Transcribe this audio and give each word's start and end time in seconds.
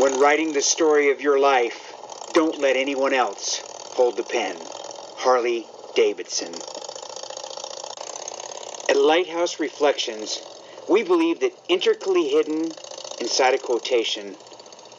When 0.00 0.18
writing 0.18 0.54
the 0.54 0.62
story 0.62 1.10
of 1.10 1.20
your 1.20 1.38
life, 1.38 1.94
don't 2.32 2.58
let 2.58 2.74
anyone 2.74 3.12
else 3.12 3.60
hold 3.92 4.16
the 4.16 4.22
pen. 4.22 4.56
Harley 5.16 5.66
Davidson. 5.94 6.54
At 8.88 8.96
Lighthouse 8.96 9.60
Reflections, 9.60 10.40
we 10.88 11.02
believe 11.02 11.40
that 11.40 11.52
intricately 11.68 12.30
hidden 12.30 12.74
inside 13.20 13.52
a 13.52 13.58
quotation 13.58 14.36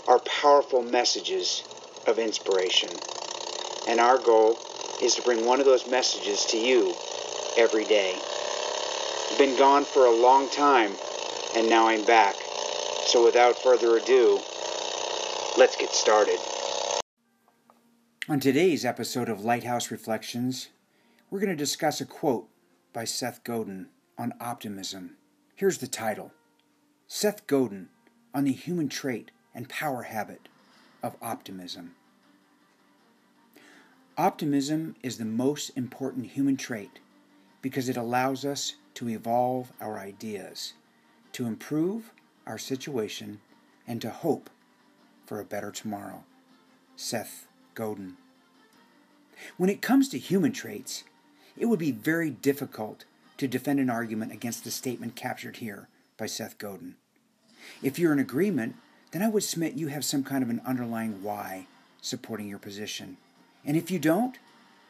are 0.08 0.20
powerful 0.20 0.84
messages 0.84 1.64
of 2.06 2.20
inspiration. 2.20 2.90
And 3.88 4.00
our 4.00 4.20
goal 4.20 4.56
is 5.02 5.16
to 5.16 5.24
bring 5.24 5.48
one 5.48 5.60
of 5.60 5.66
those 5.66 5.88
messages 5.88 6.46
to 6.52 6.58
you 6.60 6.94
every 7.58 7.86
day. 7.86 8.14
I've 9.32 9.40
been 9.40 9.58
gone 9.58 9.84
for 9.84 10.06
a 10.06 10.16
long 10.16 10.48
time, 10.52 10.92
and 11.56 11.68
now 11.68 11.88
I'm 11.88 12.06
back. 12.06 12.36
So 13.08 13.26
without 13.26 13.58
further 13.58 13.98
ado, 13.98 14.40
let's 15.58 15.76
get 15.76 15.90
started. 15.92 16.38
On 18.30 18.40
today's 18.40 18.86
episode 18.86 19.30
of 19.30 19.44
Lighthouse 19.44 19.92
Reflections, 19.92 20.70
we're 21.30 21.40
going 21.40 21.50
to 21.50 21.56
discuss 21.56 22.00
a 22.00 22.06
quote 22.06 22.48
by 22.94 23.04
Seth 23.04 23.44
Godin 23.44 23.88
on 24.18 24.34
optimism. 24.40 25.18
Here's 25.56 25.80
the 25.80 25.88
title 25.88 26.32
Seth 27.08 27.48
Godin 27.48 27.90
on 28.34 28.46
the 28.46 28.54
human 28.54 28.88
trait 28.88 29.32
and 29.54 29.68
power 29.68 30.04
habit 30.04 30.48
of 31.04 31.18
optimism. 31.22 31.96
Optimism 34.18 34.96
is 35.04 35.18
the 35.18 35.26
most 35.26 35.72
important 35.76 36.28
human 36.28 36.56
trait 36.56 37.00
because 37.62 37.90
it 37.90 37.98
allows 37.98 38.46
us 38.46 38.76
to 38.94 39.10
evolve 39.10 39.72
our 39.82 40.00
ideas, 40.00 40.74
to 41.34 41.46
improve 41.46 42.12
our 42.46 42.58
situation, 42.58 43.40
and 43.88 44.02
to 44.02 44.10
hope 44.10 44.50
for 45.32 45.40
a 45.40 45.46
better 45.46 45.72
tomorrow. 45.72 46.26
Seth 46.98 47.48
Godin. 47.74 48.18
When 49.56 49.70
it 49.70 49.82
comes 49.82 50.10
to 50.10 50.20
human 50.20 50.52
traits, 50.52 51.06
it 51.58 51.68
would 51.68 51.80
be 51.80 51.94
very 51.94 52.30
difficult 52.30 53.06
to 53.38 53.48
defend 53.48 53.80
an 53.80 53.90
argument 53.90 54.34
against 54.34 54.66
the 54.66 54.72
statement 54.72 55.16
captured 55.16 55.56
here 55.56 55.88
by 56.18 56.26
Seth 56.26 56.58
Godin. 56.58 56.96
If 57.82 57.98
you're 57.98 58.12
in 58.12 58.20
agreement, 58.20 58.76
then 59.12 59.22
I 59.22 59.30
would 59.30 59.44
submit 59.44 59.76
you 59.76 59.88
have 59.88 60.04
some 60.04 60.26
kind 60.26 60.44
of 60.44 60.50
an 60.50 60.62
underlying 60.66 61.24
why 61.24 61.66
supporting 62.02 62.50
your 62.50 62.60
position. 62.60 63.16
And 63.64 63.78
if 63.78 63.90
you 63.90 64.00
don't, 64.00 64.38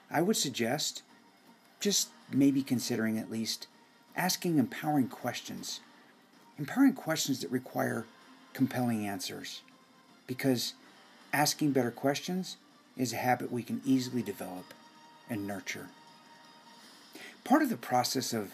I 0.10 0.24
would 0.24 0.38
suggest 0.38 1.04
just 1.80 2.10
maybe 2.32 2.64
considering 2.64 3.20
at 3.20 3.30
least 3.30 3.68
asking 4.16 4.58
empowering 4.58 5.08
questions. 5.08 5.82
Empowering 6.58 6.94
questions 6.94 7.42
that 7.42 7.52
require 7.52 8.08
compelling 8.54 9.06
answers. 9.06 9.62
Because 10.28 10.74
asking 11.34 11.72
better 11.72 11.92
questions 11.92 12.58
is 12.98 13.14
a 13.14 13.18
habit 13.18 13.52
we 13.52 13.64
can 13.64 13.82
easily 13.86 14.22
develop 14.22 14.74
and 15.30 15.48
nurture. 15.48 15.88
Part 17.44 17.62
of 17.62 17.70
the 17.70 17.78
process 17.78 18.34
of 18.34 18.52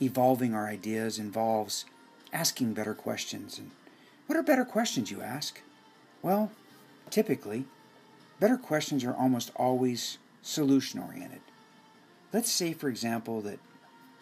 evolving 0.00 0.54
our 0.54 0.66
ideas 0.66 1.18
involves 1.18 1.84
asking 2.32 2.74
better 2.74 2.94
questions. 2.94 3.58
And 3.58 3.70
what 4.26 4.38
are 4.38 4.42
better 4.42 4.64
questions, 4.64 5.10
you 5.10 5.22
ask? 5.22 5.60
Well, 6.22 6.50
typically, 7.10 7.64
better 8.40 8.56
questions 8.56 9.04
are 9.04 9.14
almost 9.14 9.50
always 9.56 10.18
solution 10.42 11.00
oriented. 11.00 11.40
Let's 12.32 12.50
say, 12.50 12.74
for 12.74 12.88
example, 12.88 13.40
that 13.42 13.58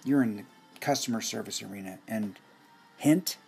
you're 0.05 0.23
in 0.23 0.37
the 0.37 0.45
customer 0.81 1.21
service 1.21 1.63
arena, 1.63 1.99
and 2.07 2.39
hint, 2.97 3.39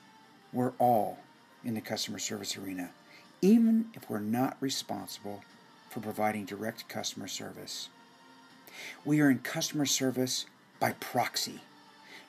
we're 0.53 0.73
all 0.79 1.19
in 1.65 1.75
the 1.75 1.81
customer 1.81 2.19
service 2.19 2.57
arena, 2.57 2.91
even 3.41 3.87
if 3.94 4.09
we're 4.10 4.19
not 4.19 4.56
responsible 4.60 5.43
for 5.91 6.00
providing 6.00 6.44
direct 6.44 6.88
customer 6.88 7.28
service. 7.28 7.88
We 9.04 9.21
are 9.21 9.31
in 9.31 9.38
customer 9.38 9.87
service 9.87 10.47
by 10.81 10.93
proxy. 10.93 11.60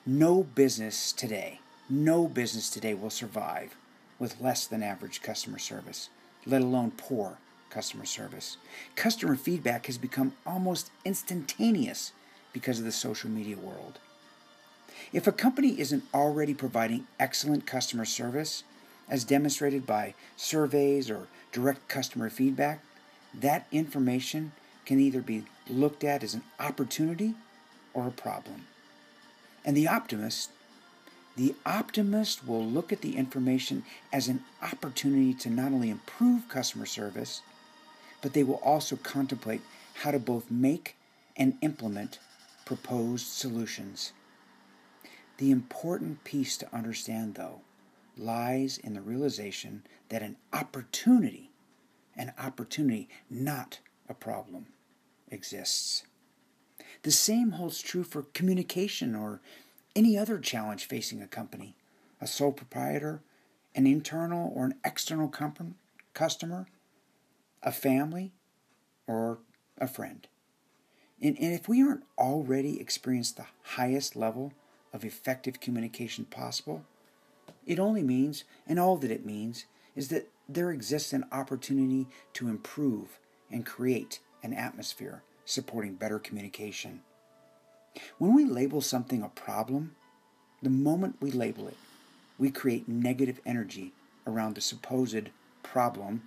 No 0.06 0.42
business 0.42 1.12
today, 1.12 1.60
no 1.88 2.26
business 2.26 2.70
today 2.70 2.94
will 2.94 3.10
survive 3.10 3.76
with 4.18 4.40
less 4.40 4.66
than 4.66 4.82
average 4.82 5.22
customer 5.22 5.58
service, 5.58 6.08
let 6.46 6.62
alone 6.62 6.92
poor 6.96 7.38
customer 7.70 8.04
service. 8.04 8.56
Customer 8.96 9.36
feedback 9.36 9.86
has 9.86 9.98
become 9.98 10.32
almost 10.46 10.90
instantaneous 11.04 12.12
because 12.52 12.78
of 12.78 12.84
the 12.84 12.92
social 12.92 13.30
media 13.30 13.56
world. 13.56 13.98
If 15.12 15.26
a 15.26 15.32
company 15.32 15.78
isn't 15.80 16.04
already 16.12 16.54
providing 16.54 17.06
excellent 17.18 17.66
customer 17.66 18.04
service, 18.04 18.64
as 19.10 19.24
demonstrated 19.24 19.84
by 19.84 20.14
surveys 20.36 21.10
or 21.10 21.26
direct 21.52 21.88
customer 21.88 22.30
feedback, 22.30 22.82
that 23.34 23.66
information 23.72 24.52
can 24.86 24.98
either 25.00 25.20
be 25.20 25.44
looked 25.68 26.04
at 26.04 26.22
as 26.22 26.34
an 26.34 26.42
opportunity 26.58 27.34
or 27.92 28.06
a 28.06 28.12
problem. 28.12 28.66
And 29.64 29.76
the 29.76 29.88
optimist, 29.88 30.50
the 31.36 31.54
optimist 31.66 32.46
will 32.46 32.64
look 32.64 32.92
at 32.92 33.02
the 33.02 33.16
information 33.16 33.84
as 34.12 34.28
an 34.28 34.42
opportunity 34.62 35.34
to 35.34 35.50
not 35.50 35.72
only 35.72 35.90
improve 35.90 36.48
customer 36.48 36.86
service, 36.86 37.42
but 38.22 38.32
they 38.32 38.42
will 38.42 38.60
also 38.62 38.96
contemplate 38.96 39.60
how 40.02 40.10
to 40.10 40.18
both 40.18 40.50
make 40.50 40.96
and 41.36 41.56
implement 41.60 42.18
proposed 42.64 43.26
solutions. 43.26 44.12
The 45.38 45.50
important 45.50 46.24
piece 46.24 46.56
to 46.58 46.74
understand, 46.74 47.34
though, 47.34 47.60
lies 48.20 48.78
in 48.78 48.94
the 48.94 49.00
realization 49.00 49.82
that 50.10 50.22
an 50.22 50.36
opportunity, 50.52 51.50
an 52.16 52.32
opportunity, 52.38 53.08
not 53.28 53.80
a 54.08 54.14
problem, 54.14 54.66
exists. 55.30 56.04
The 57.02 57.10
same 57.10 57.52
holds 57.52 57.80
true 57.80 58.04
for 58.04 58.22
communication 58.34 59.14
or 59.14 59.40
any 59.96 60.18
other 60.18 60.38
challenge 60.38 60.84
facing 60.84 61.22
a 61.22 61.26
company, 61.26 61.76
a 62.20 62.26
sole 62.26 62.52
proprietor, 62.52 63.22
an 63.74 63.86
internal 63.86 64.52
or 64.54 64.66
an 64.66 64.74
external 64.84 65.28
comp- 65.28 65.76
customer, 66.12 66.66
a 67.62 67.72
family, 67.72 68.32
or 69.06 69.38
a 69.78 69.88
friend. 69.88 70.26
And, 71.22 71.36
and 71.38 71.52
if 71.52 71.68
we 71.68 71.82
aren't 71.82 72.04
already 72.18 72.80
experienced 72.80 73.36
the 73.36 73.46
highest 73.62 74.16
level 74.16 74.52
of 74.92 75.04
effective 75.04 75.60
communication 75.60 76.24
possible, 76.24 76.84
it 77.66 77.78
only 77.78 78.02
means, 78.02 78.44
and 78.66 78.78
all 78.78 78.96
that 78.98 79.10
it 79.10 79.26
means, 79.26 79.64
is 79.94 80.08
that 80.08 80.28
there 80.48 80.70
exists 80.70 81.12
an 81.12 81.24
opportunity 81.32 82.06
to 82.34 82.48
improve 82.48 83.18
and 83.50 83.66
create 83.66 84.20
an 84.42 84.52
atmosphere 84.52 85.22
supporting 85.44 85.94
better 85.94 86.18
communication. 86.18 87.00
When 88.18 88.34
we 88.34 88.44
label 88.44 88.80
something 88.80 89.22
a 89.22 89.28
problem, 89.28 89.96
the 90.62 90.70
moment 90.70 91.16
we 91.20 91.30
label 91.30 91.66
it, 91.68 91.76
we 92.38 92.50
create 92.50 92.88
negative 92.88 93.40
energy 93.44 93.92
around 94.26 94.54
the 94.54 94.60
supposed 94.60 95.30
problem 95.62 96.22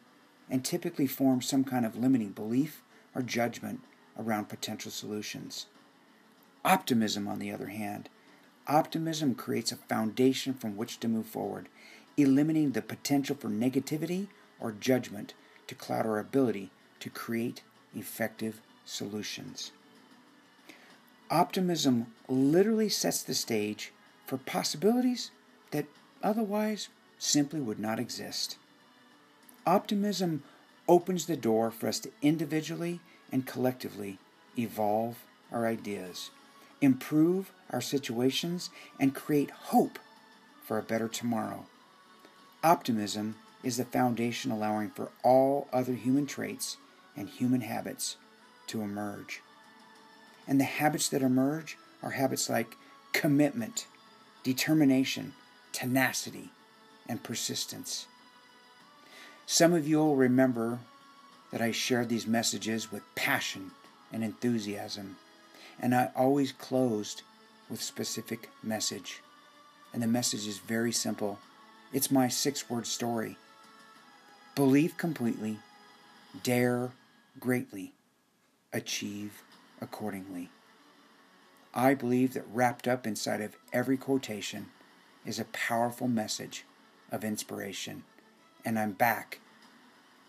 and 0.50 0.64
typically 0.64 1.08
form 1.08 1.42
some 1.42 1.64
kind 1.64 1.86
of 1.86 1.96
limiting 1.96 2.32
belief 2.32 2.82
or 3.16 3.22
judgment 3.22 3.80
around 4.18 4.50
potential 4.50 4.92
solutions. 4.92 5.68
Optimism, 6.66 7.28
on 7.28 7.40
the 7.40 7.52
other 7.52 7.68
hand, 7.68 8.10
optimism 8.68 9.36
creates 9.36 9.72
a 9.72 9.78
foundation 9.78 10.54
from 10.54 10.78
which 10.78 11.00
to 11.00 11.08
move 11.08 11.26
forward, 11.26 11.68
eliminating 12.18 12.72
the 12.72 12.82
potential 12.82 13.36
for 13.36 13.50
negativity 13.50 14.28
or 14.60 14.72
judgment 14.72 15.34
to 15.68 15.76
cloud 15.76 16.06
our 16.06 16.20
ability 16.20 16.70
to 17.00 17.10
create 17.10 17.64
effective 17.96 18.62
solutions. 18.86 19.72
Optimism 21.30 22.08
literally 22.28 22.90
sets 22.90 23.24
the 23.24 23.34
stage 23.34 23.92
for 24.26 24.38
possibilities 24.38 25.32
that 25.72 25.86
otherwise 26.22 26.90
simply 27.18 27.60
would 27.60 27.80
not 27.80 28.00
exist. 28.00 28.58
Optimism 29.66 30.44
opens 30.88 31.26
the 31.26 31.38
door 31.38 31.72
for 31.72 31.88
us 31.88 32.00
to 32.00 32.12
individually 32.22 33.00
and 33.32 33.48
collectively 33.48 34.20
evolve 34.58 35.24
our 35.52 35.66
ideas, 35.66 36.30
improve 36.82 37.52
our 37.70 37.82
situations, 37.82 38.70
and 39.00 39.16
create 39.16 39.50
hope 39.50 39.98
for 40.64 40.78
a 40.78 40.84
better 40.84 41.08
tomorrow. 41.08 41.66
Optimism 42.64 43.36
is 43.64 43.78
the 43.78 43.86
foundation 43.86 44.52
allowing 44.52 44.90
for 44.90 45.12
all 45.24 45.68
other 45.74 45.94
human 45.94 46.26
traits 46.26 46.78
and 47.16 47.30
human 47.30 47.62
habits 47.62 48.18
to 48.68 48.82
emerge. 48.82 49.42
And 50.48 50.60
the 50.60 50.66
habits 50.66 51.10
that 51.10 51.22
emerge 51.22 51.78
are 52.02 52.12
habits 52.12 52.50
like 52.50 52.76
commitment, 53.14 53.88
determination, 54.44 55.34
tenacity, 55.72 56.52
and 57.08 57.24
persistence. 57.24 58.08
Some 59.46 59.74
of 59.74 59.88
you 59.88 59.98
will 59.98 60.16
remember 60.16 60.80
that 61.52 61.62
I 61.62 61.72
shared 61.72 62.10
these 62.10 62.28
messages 62.28 62.92
with 62.92 63.04
passion 63.16 63.72
and 64.12 64.24
enthusiasm, 64.24 65.18
and 65.80 65.94
I 65.94 66.12
always 66.16 66.52
closed 66.52 67.22
with 67.70 67.82
specific 67.82 68.50
message. 68.62 69.22
And 69.94 70.02
the 70.02 70.08
message 70.08 70.48
is 70.48 70.58
very 70.58 70.92
simple. 70.92 71.40
It's 71.92 72.12
my 72.12 72.28
six-word 72.28 72.88
story. 72.88 73.38
Believe 74.56 74.98
completely, 74.98 75.60
dare 76.42 76.92
greatly, 77.40 77.94
achieve 78.72 79.44
accordingly. 79.82 80.50
I 81.74 81.94
believe 81.94 82.34
that 82.34 82.46
wrapped 82.52 82.88
up 82.88 83.08
inside 83.08 83.42
of 83.42 83.58
every 83.72 83.98
quotation 83.98 84.68
is 85.26 85.40
a 85.40 85.46
powerful 85.46 86.08
message 86.08 86.66
of 87.12 87.24
inspiration. 87.24 88.04
And 88.66 88.78
I'm 88.78 88.92
back, 88.92 89.40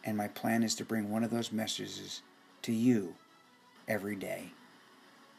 and 0.03 0.17
my 0.17 0.29
plan 0.29 0.63
is 0.63 0.75
to 0.77 0.85
bring 0.85 1.11
one 1.11 1.23
of 1.25 1.31
those 1.31 1.53
messages 1.53 2.23
to 2.63 2.73
you 2.73 3.15
every 3.87 4.17
day. 4.17 4.53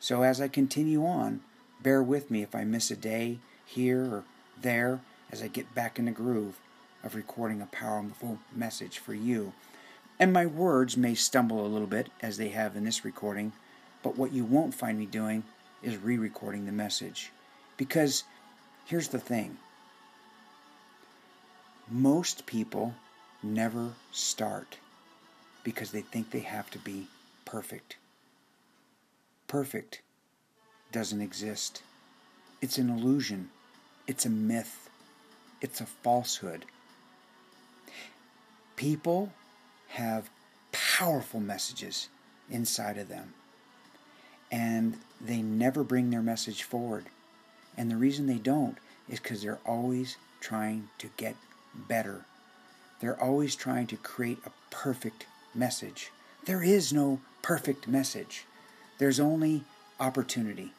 So 0.05 0.21
as 0.21 0.39
I 0.39 0.49
continue 0.49 1.03
on, 1.03 1.41
bear 1.81 2.03
with 2.03 2.29
me 2.29 2.43
if 2.43 2.53
I 2.53 2.63
miss 2.63 2.91
a 2.91 2.95
day 2.95 3.39
here 3.65 4.03
or 4.03 4.23
there 4.61 4.99
as 5.31 5.41
I 5.41 5.47
get 5.47 5.73
back 5.73 5.97
in 5.97 6.05
the 6.05 6.11
groove 6.11 6.59
of 7.03 7.15
recording 7.15 7.59
a 7.59 7.65
powerful 7.65 8.37
message 8.55 8.99
for 8.99 9.15
you. 9.15 9.53
And 10.19 10.31
my 10.31 10.45
words 10.45 10.95
may 10.95 11.15
stumble 11.15 11.65
a 11.65 11.73
little 11.73 11.87
bit 11.87 12.11
as 12.21 12.37
they 12.37 12.49
have 12.49 12.75
in 12.75 12.83
this 12.83 13.03
recording, 13.03 13.51
but 14.03 14.15
what 14.15 14.31
you 14.31 14.45
won't 14.45 14.75
find 14.75 14.99
me 14.99 15.07
doing 15.07 15.43
is 15.81 15.97
re 15.97 16.19
recording 16.19 16.67
the 16.67 16.71
message. 16.71 17.31
Because 17.75 18.25
here's 18.85 19.07
the 19.07 19.17
thing 19.17 19.57
most 21.89 22.45
people 22.45 22.93
never 23.41 23.93
start 24.11 24.77
because 25.63 25.89
they 25.89 26.01
think 26.01 26.29
they 26.29 26.41
have 26.41 26.69
to 26.69 26.77
be 26.77 27.07
perfect. 27.43 27.97
Perfect 29.47 30.01
doesn't 30.91 31.21
exist. 31.21 31.81
It's 32.61 32.77
an 32.77 32.89
illusion. 32.89 33.49
It's 34.07 34.25
a 34.25 34.29
myth. 34.29 34.89
It's 35.61 35.81
a 35.81 35.85
falsehood. 35.85 36.65
People 38.75 39.31
have 39.89 40.29
powerful 40.71 41.39
messages 41.39 42.09
inside 42.49 42.97
of 42.97 43.07
them 43.07 43.33
and 44.51 44.97
they 45.19 45.41
never 45.41 45.83
bring 45.83 46.09
their 46.09 46.21
message 46.21 46.63
forward. 46.63 47.05
And 47.77 47.89
the 47.89 47.97
reason 47.97 48.27
they 48.27 48.37
don't 48.37 48.77
is 49.09 49.19
because 49.19 49.41
they're 49.41 49.59
always 49.65 50.17
trying 50.39 50.89
to 50.99 51.09
get 51.17 51.35
better. 51.73 52.25
They're 52.99 53.21
always 53.21 53.55
trying 53.55 53.87
to 53.87 53.97
create 53.97 54.39
a 54.45 54.51
perfect 54.71 55.25
message. 55.53 56.11
There 56.45 56.63
is 56.63 56.93
no 56.93 57.19
perfect 57.41 57.87
message. 57.87 58.45
There's 58.97 59.19
only 59.19 59.63
opportunity. 59.99 60.71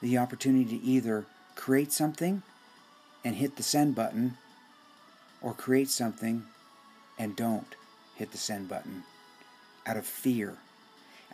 The 0.00 0.18
opportunity 0.18 0.78
to 0.78 0.84
either 0.84 1.26
create 1.54 1.92
something 1.92 2.42
and 3.24 3.36
hit 3.36 3.56
the 3.56 3.62
send 3.62 3.94
button 3.94 4.36
or 5.40 5.52
create 5.52 5.88
something 5.88 6.44
and 7.18 7.34
don't 7.34 7.74
hit 8.14 8.32
the 8.32 8.38
send 8.38 8.68
button 8.68 9.04
out 9.86 9.96
of 9.96 10.06
fear 10.06 10.58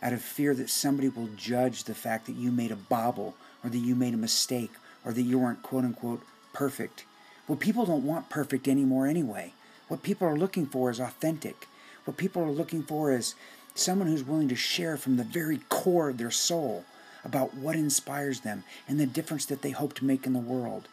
out 0.03 0.13
of 0.13 0.21
fear 0.21 0.53
that 0.53 0.69
somebody 0.69 1.07
will 1.07 1.29
judge 1.37 1.85
the 1.85 1.95
fact 1.95 2.25
that 2.25 2.35
you 2.35 2.51
made 2.51 2.71
a 2.71 2.75
bobble 2.75 3.35
or 3.63 3.69
that 3.69 3.77
you 3.77 3.95
made 3.95 4.13
a 4.13 4.17
mistake 4.17 4.71
or 5.05 5.13
that 5.13 5.21
you 5.21 5.39
weren't 5.39 5.63
quote 5.63 5.85
unquote 5.85 6.21
perfect. 6.51 7.05
Well, 7.47 7.57
people 7.57 7.85
don't 7.85 8.05
want 8.05 8.29
perfect 8.29 8.67
anymore 8.67 9.07
anyway. 9.07 9.53
What 9.87 10.03
people 10.03 10.27
are 10.27 10.37
looking 10.37 10.65
for 10.65 10.91
is 10.91 10.99
authentic. 10.99 11.67
What 12.03 12.17
people 12.17 12.43
are 12.43 12.51
looking 12.51 12.83
for 12.83 13.13
is 13.13 13.33
someone 13.75 14.07
who's 14.07 14.23
willing 14.23 14.49
to 14.49 14.55
share 14.55 14.97
from 14.97 15.17
the 15.17 15.23
very 15.23 15.59
core 15.69 16.09
of 16.09 16.17
their 16.17 16.31
soul 16.31 16.85
about 17.23 17.53
what 17.55 17.75
inspires 17.75 18.41
them 18.41 18.63
and 18.87 18.99
the 18.99 19.05
difference 19.05 19.45
that 19.45 19.61
they 19.61 19.71
hope 19.71 19.93
to 19.95 20.05
make 20.05 20.25
in 20.25 20.33
the 20.33 20.39
world. 20.39 20.87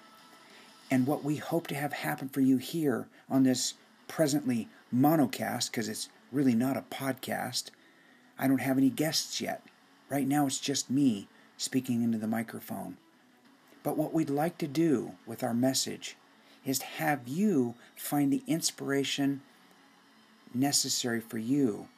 And 0.90 1.06
what 1.06 1.24
we 1.24 1.36
hope 1.36 1.66
to 1.68 1.74
have 1.74 1.92
happen 1.92 2.28
for 2.28 2.40
you 2.40 2.56
here 2.56 3.06
on 3.28 3.42
this 3.42 3.74
presently 4.08 4.68
monocast, 4.94 5.70
because 5.70 5.88
it's 5.88 6.08
really 6.32 6.54
not 6.54 6.76
a 6.76 6.82
podcast, 6.82 7.70
I 8.38 8.48
don't 8.48 8.60
have 8.60 8.78
any 8.78 8.90
guests 8.90 9.40
yet. 9.40 9.62
Right 10.08 10.26
now 10.26 10.46
it's 10.46 10.58
just 10.58 10.90
me 10.90 11.28
speaking 11.56 12.02
into 12.02 12.18
the 12.18 12.26
microphone. 12.26 12.96
But 13.82 13.96
what 13.96 14.12
we'd 14.12 14.30
like 14.30 14.58
to 14.58 14.66
do 14.66 15.12
with 15.26 15.42
our 15.42 15.54
message 15.54 16.16
is 16.64 16.82
have 16.82 17.28
you 17.28 17.74
find 17.94 18.32
the 18.32 18.42
inspiration 18.46 19.42
necessary 20.52 21.20
for 21.20 21.38
you 21.38 21.88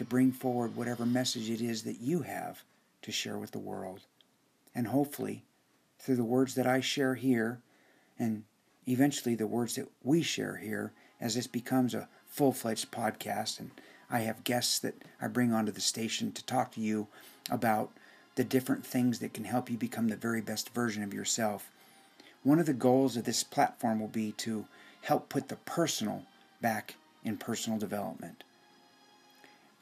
to 0.00 0.04
bring 0.06 0.32
forward 0.32 0.74
whatever 0.74 1.04
message 1.04 1.50
it 1.50 1.60
is 1.60 1.82
that 1.82 2.00
you 2.00 2.22
have 2.22 2.64
to 3.02 3.12
share 3.12 3.36
with 3.36 3.50
the 3.50 3.58
world. 3.58 4.00
And 4.74 4.86
hopefully, 4.86 5.44
through 5.98 6.16
the 6.16 6.24
words 6.24 6.54
that 6.54 6.66
I 6.66 6.80
share 6.80 7.16
here, 7.16 7.60
and 8.18 8.44
eventually 8.88 9.34
the 9.34 9.46
words 9.46 9.74
that 9.74 9.90
we 10.02 10.22
share 10.22 10.56
here, 10.56 10.92
as 11.20 11.34
this 11.34 11.46
becomes 11.46 11.92
a 11.92 12.08
full 12.26 12.54
fledged 12.54 12.90
podcast 12.90 13.60
and 13.60 13.72
I 14.10 14.20
have 14.20 14.42
guests 14.42 14.78
that 14.78 14.94
I 15.20 15.28
bring 15.28 15.52
onto 15.52 15.70
the 15.70 15.82
station 15.82 16.32
to 16.32 16.46
talk 16.46 16.72
to 16.72 16.80
you 16.80 17.06
about 17.50 17.90
the 18.36 18.44
different 18.44 18.86
things 18.86 19.18
that 19.18 19.34
can 19.34 19.44
help 19.44 19.68
you 19.68 19.76
become 19.76 20.08
the 20.08 20.16
very 20.16 20.40
best 20.40 20.70
version 20.70 21.02
of 21.02 21.12
yourself. 21.12 21.70
One 22.42 22.58
of 22.58 22.64
the 22.64 22.72
goals 22.72 23.18
of 23.18 23.24
this 23.24 23.44
platform 23.44 24.00
will 24.00 24.08
be 24.08 24.32
to 24.38 24.64
help 25.02 25.28
put 25.28 25.48
the 25.48 25.56
personal 25.56 26.24
back 26.62 26.94
in 27.22 27.36
personal 27.36 27.78
development. 27.78 28.44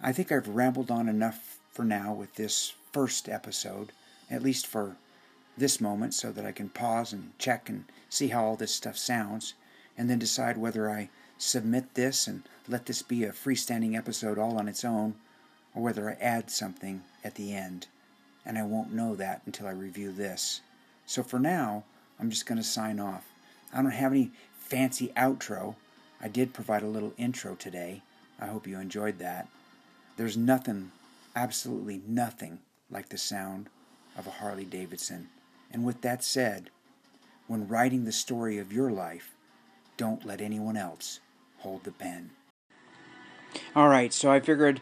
I 0.00 0.12
think 0.12 0.30
I've 0.30 0.48
rambled 0.48 0.90
on 0.90 1.08
enough 1.08 1.58
for 1.72 1.84
now 1.84 2.12
with 2.12 2.36
this 2.36 2.74
first 2.92 3.28
episode, 3.28 3.90
at 4.30 4.42
least 4.42 4.66
for 4.66 4.96
this 5.56 5.80
moment, 5.80 6.14
so 6.14 6.30
that 6.30 6.46
I 6.46 6.52
can 6.52 6.68
pause 6.68 7.12
and 7.12 7.36
check 7.38 7.68
and 7.68 7.84
see 8.08 8.28
how 8.28 8.44
all 8.44 8.56
this 8.56 8.72
stuff 8.72 8.96
sounds, 8.96 9.54
and 9.96 10.08
then 10.08 10.20
decide 10.20 10.56
whether 10.56 10.88
I 10.88 11.08
submit 11.36 11.94
this 11.94 12.28
and 12.28 12.44
let 12.68 12.86
this 12.86 13.02
be 13.02 13.24
a 13.24 13.32
freestanding 13.32 13.96
episode 13.96 14.38
all 14.38 14.56
on 14.56 14.68
its 14.68 14.84
own, 14.84 15.14
or 15.74 15.82
whether 15.82 16.08
I 16.08 16.14
add 16.22 16.50
something 16.50 17.02
at 17.24 17.34
the 17.34 17.52
end. 17.52 17.88
And 18.46 18.56
I 18.56 18.62
won't 18.62 18.92
know 18.92 19.16
that 19.16 19.42
until 19.46 19.66
I 19.66 19.72
review 19.72 20.12
this. 20.12 20.60
So 21.06 21.24
for 21.24 21.40
now, 21.40 21.84
I'm 22.20 22.30
just 22.30 22.46
going 22.46 22.58
to 22.58 22.64
sign 22.64 23.00
off. 23.00 23.26
I 23.74 23.82
don't 23.82 23.90
have 23.90 24.12
any 24.12 24.30
fancy 24.60 25.12
outro. 25.16 25.74
I 26.20 26.28
did 26.28 26.54
provide 26.54 26.82
a 26.82 26.88
little 26.88 27.14
intro 27.18 27.56
today. 27.56 28.02
I 28.40 28.46
hope 28.46 28.66
you 28.66 28.78
enjoyed 28.78 29.18
that. 29.18 29.48
There's 30.18 30.36
nothing, 30.36 30.90
absolutely 31.36 32.02
nothing, 32.04 32.58
like 32.90 33.08
the 33.08 33.16
sound 33.16 33.68
of 34.16 34.26
a 34.26 34.30
Harley 34.30 34.64
Davidson. 34.64 35.28
And 35.70 35.84
with 35.84 36.00
that 36.00 36.24
said, 36.24 36.70
when 37.46 37.68
writing 37.68 38.04
the 38.04 38.10
story 38.10 38.58
of 38.58 38.72
your 38.72 38.90
life, 38.90 39.36
don't 39.96 40.26
let 40.26 40.40
anyone 40.40 40.76
else 40.76 41.20
hold 41.58 41.84
the 41.84 41.92
pen. 41.92 42.30
All 43.76 43.88
right, 43.88 44.12
so 44.12 44.28
I 44.28 44.40
figured 44.40 44.80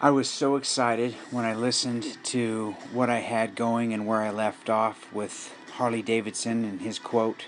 I 0.00 0.10
was 0.10 0.30
so 0.30 0.54
excited 0.54 1.12
when 1.32 1.44
I 1.44 1.54
listened 1.56 2.18
to 2.26 2.76
what 2.92 3.10
I 3.10 3.18
had 3.18 3.56
going 3.56 3.92
and 3.92 4.06
where 4.06 4.22
I 4.22 4.30
left 4.30 4.70
off 4.70 5.12
with 5.12 5.52
Harley 5.72 6.00
Davidson 6.00 6.64
and 6.64 6.80
his 6.80 7.00
quote 7.00 7.46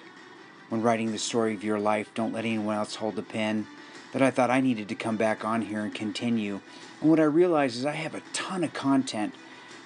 when 0.71 0.83
writing 0.83 1.13
the 1.13 1.19
story 1.19 1.55
of 1.55 1.63
your 1.63 1.79
life, 1.79 2.11
don't 2.17 2.33
let 2.33 2.45
anyone 2.45 2.75
else 2.75 2.97
hold 2.97 3.15
the 3.15 3.23
pen, 3.23 3.69
that 4.13 4.23
I 4.23 4.31
thought 4.31 4.51
I 4.51 4.61
needed 4.61 4.89
to 4.89 4.95
come 4.95 5.17
back 5.17 5.45
on 5.45 5.63
here 5.63 5.81
and 5.81 5.95
continue. 5.95 6.61
And 7.01 7.11
what 7.11 7.21
I 7.21 7.25
realized 7.25 7.77
is 7.77 7.85
I 7.85 7.93
have 7.93 8.15
a 8.15 8.23
ton 8.33 8.65
of 8.65 8.73
content 8.73 9.35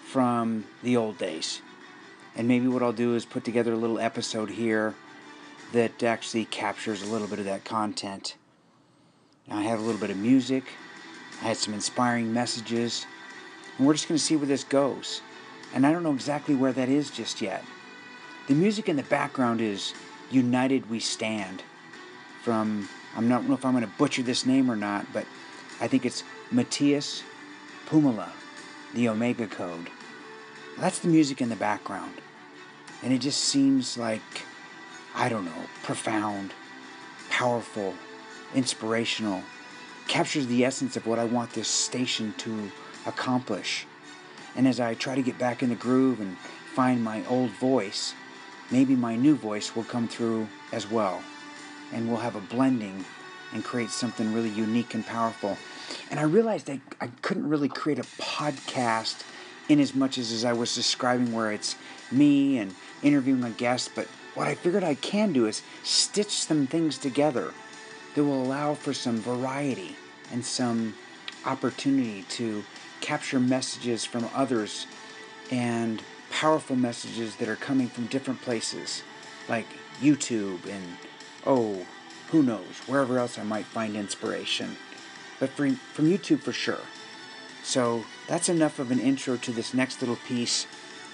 from 0.07 0.65
the 0.83 0.97
old 0.97 1.19
days. 1.19 1.61
And 2.37 2.49
maybe 2.49 2.69
what 2.69 2.83
I'll 2.83 2.93
do 2.93 3.15
is 3.15 3.25
put 3.25 3.45
together 3.45 3.73
a 3.73 3.77
little 3.77 3.99
episode 3.99 4.51
here 4.51 4.95
that 5.73 6.03
actually 6.03 6.45
captures 6.47 7.03
a 7.03 7.07
little 7.07 7.27
bit 7.27 7.39
of 7.39 7.45
that 7.47 7.65
content. 7.65 8.37
Now, 9.49 9.59
I 9.59 9.63
had 9.63 9.79
a 9.79 9.83
little 9.83 10.01
bit 10.01 10.11
of 10.11 10.17
music, 10.17 10.65
I 11.41 11.47
had 11.47 11.57
some 11.57 11.75
inspiring 11.75 12.33
messages, 12.33 13.07
and 13.77 13.87
we're 13.87 13.95
just 13.95 14.09
going 14.09 14.19
to 14.19 14.25
see 14.25 14.37
where 14.37 14.47
this 14.47 14.65
goes. 14.65 15.21
And 15.75 15.87
I 15.87 15.93
don't 15.93 16.03
know 16.03 16.13
exactly 16.13 16.55
where 16.55 16.73
that 16.73 16.89
is 16.89 17.11
just 17.11 17.41
yet. 17.41 17.65
The 18.49 18.55
music 18.55 18.89
in 18.89 18.97
the 18.97 19.03
background 19.05 19.61
is 19.61 19.95
United 20.31 20.89
We 20.91 21.01
Stand 21.01 21.63
from, 22.43 22.89
I'm 23.17 23.29
not 23.29 23.45
know 23.45 23.55
if 23.55 23.65
I'm 23.65 23.73
going 23.73 23.85
to 23.85 23.93
butcher 23.99 24.23
this 24.23 24.47
name 24.47 24.71
or 24.71 24.77
not, 24.77 25.07
but 25.13 25.27
I 25.81 25.89
think 25.89 26.07
it's 26.07 26.25
Matthias 26.51 27.23
Pumala, 27.87 28.31
the 28.95 29.09
Omega 29.09 29.47
Code. 29.47 29.91
That's 30.79 30.99
the 31.01 31.09
music 31.09 31.41
in 31.41 31.49
the 31.49 31.57
background. 31.57 32.15
And 33.03 33.13
it 33.13 33.19
just 33.19 33.41
seems 33.41 33.99
like 33.99 34.23
I 35.15 35.29
don't 35.29 35.45
know, 35.45 35.67
profound, 35.83 36.55
powerful, 37.29 37.95
inspirational, 38.55 39.43
captures 40.09 40.47
the 40.47 40.65
essence 40.65 40.97
of 40.97 41.07
what 41.07 41.19
I 41.19 41.25
want 41.25 41.53
this 41.53 41.69
station 41.69 42.35
to 42.39 42.71
accomplish. 43.07 43.87
And 44.57 44.67
as 44.67 44.81
I 44.81 44.95
try 44.95 45.15
to 45.15 45.23
get 45.23 45.39
back 45.39 45.63
in 45.63 45.69
the 45.69 45.75
groove 45.75 46.21
and 46.21 46.37
find 46.75 47.05
my 47.05 47.25
old 47.27 47.51
voice, 47.51 48.15
maybe 48.71 48.97
my 48.97 49.17
new 49.17 49.35
voice 49.35 49.77
will 49.77 49.85
come 49.85 50.09
through 50.09 50.49
as 50.73 50.91
well. 50.91 51.23
And 51.93 52.09
we'll 52.09 52.19
have 52.19 52.37
a 52.37 52.41
blending 52.41 53.05
and 53.53 53.65
create 53.65 53.91
something 53.91 54.33
really 54.33 54.49
unique 54.49 54.95
and 54.95 55.07
powerful. 55.07 55.59
And 56.11 56.19
I 56.19 56.25
realized 56.25 56.71
I, 56.71 56.81
I 57.01 57.09
couldn't 57.21 57.49
really 57.49 57.69
create 57.69 57.99
a 57.99 58.03
podcast 58.03 59.23
in 59.69 59.79
as 59.79 59.95
much 59.95 60.19
as, 60.19 60.33
as 60.33 60.45
I 60.45 60.53
was 60.53 60.75
describing 60.75 61.33
where 61.33 61.53
it's 61.53 61.77
me 62.11 62.59
and 62.59 62.75
interviewing 63.03 63.45
a 63.45 63.51
guest, 63.51 63.91
but 63.95 64.07
what 64.35 64.49
I 64.49 64.55
figured 64.55 64.85
I 64.85 64.95
can 64.95 65.33
do 65.33 65.47
is 65.47 65.63
stitch 65.83 66.31
some 66.31 66.67
things 66.67 66.99
together 66.99 67.53
that 68.15 68.25
will 68.25 68.43
allow 68.43 68.75
for 68.75 68.93
some 68.93 69.19
variety 69.19 69.97
and 70.33 70.45
some 70.45 70.95
opportunity 71.45 72.23
to 72.31 72.65
capture 73.01 73.41
messages 73.41 74.05
from 74.05 74.29
others 74.35 74.87
and 75.51 76.03
powerful 76.31 76.77
messages 76.77 77.37
that 77.37 77.49
are 77.49 77.57
coming 77.57 77.89
from 77.89 78.07
different 78.07 78.41
places, 78.43 79.03
like 79.49 79.67
YouTube 80.01 80.65
and, 80.67 80.97
oh, 81.47 81.87
who 82.31 82.43
knows, 82.43 82.81
wherever 82.87 83.19
else 83.19 83.39
I 83.39 83.43
might 83.43 83.67
find 83.67 83.97
inspiration. 83.97 84.77
But 85.39 85.51
from, 85.51 85.77
from 85.77 86.07
YouTube 86.07 86.41
for 86.41 86.53
sure. 86.53 86.81
So 87.63 88.05
that's 88.27 88.49
enough 88.49 88.79
of 88.79 88.91
an 88.91 89.01
intro 89.01 89.37
to 89.37 89.53
this 89.53 89.75
next 89.75 90.01
little 90.01 90.17
piece. 90.17 90.67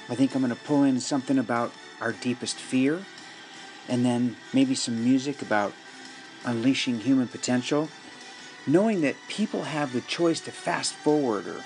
I 0.09 0.15
think 0.15 0.35
I'm 0.35 0.43
going 0.43 0.55
to 0.55 0.63
pull 0.63 0.85
in 0.85 1.01
something 1.01 1.39
about 1.39 1.73
our 2.01 2.13
deepest 2.13 2.57
fear, 2.57 3.05
and 3.89 4.05
then 4.05 4.37
maybe 4.53 4.75
some 4.75 5.05
music 5.05 5.43
about 5.43 5.73
unleashing 6.45 7.01
human 7.01 7.29
potential, 7.29 7.89
knowing 8.67 9.01
that 9.01 9.17
people 9.29 9.65
have 9.65 9.93
the 9.93 10.01
choice 10.03 10.41
to 10.41 10.53
fast 10.53 10.95
forward 10.95 11.47
or 11.47 11.63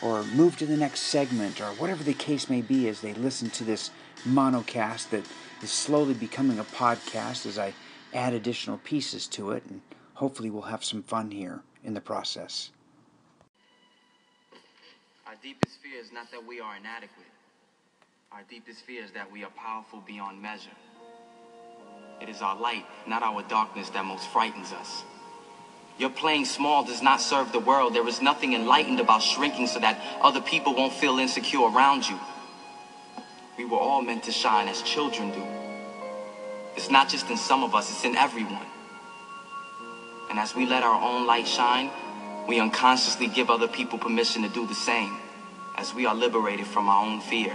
or 0.00 0.22
move 0.22 0.56
to 0.56 0.66
the 0.66 0.76
next 0.76 1.00
segment 1.00 1.60
or 1.60 1.66
whatever 1.72 2.04
the 2.04 2.14
case 2.14 2.48
may 2.48 2.62
be 2.62 2.88
as 2.88 3.00
they 3.00 3.12
listen 3.14 3.50
to 3.50 3.64
this 3.64 3.90
monocast 4.24 5.10
that 5.10 5.24
is 5.62 5.70
slowly 5.70 6.14
becoming 6.14 6.58
a 6.58 6.64
podcast 6.64 7.46
as 7.46 7.58
I 7.58 7.74
add 8.14 8.32
additional 8.32 8.78
pieces 8.78 9.26
to 9.28 9.50
it 9.52 9.62
and 9.68 9.80
hopefully 10.14 10.50
we'll 10.50 10.62
have 10.62 10.84
some 10.84 11.02
fun 11.02 11.30
here 11.30 11.60
in 11.84 11.94
the 11.94 12.00
process. 12.00 12.70
Our 15.26 15.34
deepest 15.42 15.78
fear 15.82 16.00
is 16.00 16.12
not 16.12 16.30
that 16.32 16.44
we 16.46 16.60
are 16.60 16.76
inadequate. 16.76 17.26
Our 18.32 18.42
deepest 18.50 18.84
fear 18.84 19.04
is 19.04 19.10
that 19.12 19.30
we 19.30 19.44
are 19.44 19.50
powerful 19.50 20.02
beyond 20.06 20.40
measure. 20.40 20.70
It 22.20 22.28
is 22.28 22.42
our 22.42 22.56
light, 22.56 22.84
not 23.06 23.22
our 23.22 23.42
darkness, 23.42 23.90
that 23.90 24.04
most 24.04 24.26
frightens 24.28 24.72
us. 24.72 25.04
Your 25.98 26.10
playing 26.10 26.44
small 26.44 26.84
does 26.84 27.02
not 27.02 27.20
serve 27.20 27.52
the 27.52 27.58
world. 27.58 27.94
There 27.94 28.06
is 28.06 28.22
nothing 28.22 28.54
enlightened 28.54 29.00
about 29.00 29.22
shrinking 29.22 29.66
so 29.66 29.80
that 29.80 30.00
other 30.20 30.40
people 30.40 30.74
won't 30.74 30.92
feel 30.92 31.18
insecure 31.18 31.68
around 31.68 32.08
you. 32.08 32.18
We 33.56 33.64
were 33.64 33.78
all 33.78 34.02
meant 34.02 34.24
to 34.24 34.32
shine 34.32 34.68
as 34.68 34.80
children 34.82 35.32
do. 35.32 35.57
It's 36.78 36.90
not 36.90 37.08
just 37.08 37.28
in 37.28 37.36
some 37.36 37.64
of 37.64 37.74
us, 37.74 37.90
it's 37.90 38.04
in 38.04 38.14
everyone. 38.14 38.64
And 40.30 40.38
as 40.38 40.54
we 40.54 40.64
let 40.64 40.84
our 40.84 41.02
own 41.02 41.26
light 41.26 41.48
shine, 41.48 41.90
we 42.46 42.60
unconsciously 42.60 43.26
give 43.26 43.50
other 43.50 43.66
people 43.66 43.98
permission 43.98 44.42
to 44.42 44.48
do 44.48 44.64
the 44.64 44.76
same 44.76 45.16
as 45.76 45.92
we 45.92 46.06
are 46.06 46.14
liberated 46.14 46.68
from 46.68 46.88
our 46.88 47.04
own 47.04 47.20
fear. 47.20 47.52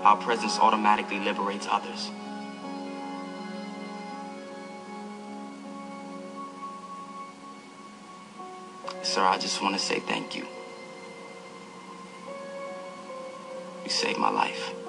Our 0.00 0.16
presence 0.16 0.58
automatically 0.58 1.20
liberates 1.20 1.68
others. 1.70 2.10
Sir, 9.04 9.22
I 9.22 9.38
just 9.38 9.62
want 9.62 9.76
to 9.76 9.80
say 9.80 10.00
thank 10.00 10.34
you. 10.34 10.48
You 13.84 13.90
saved 13.90 14.18
my 14.18 14.30
life. 14.30 14.81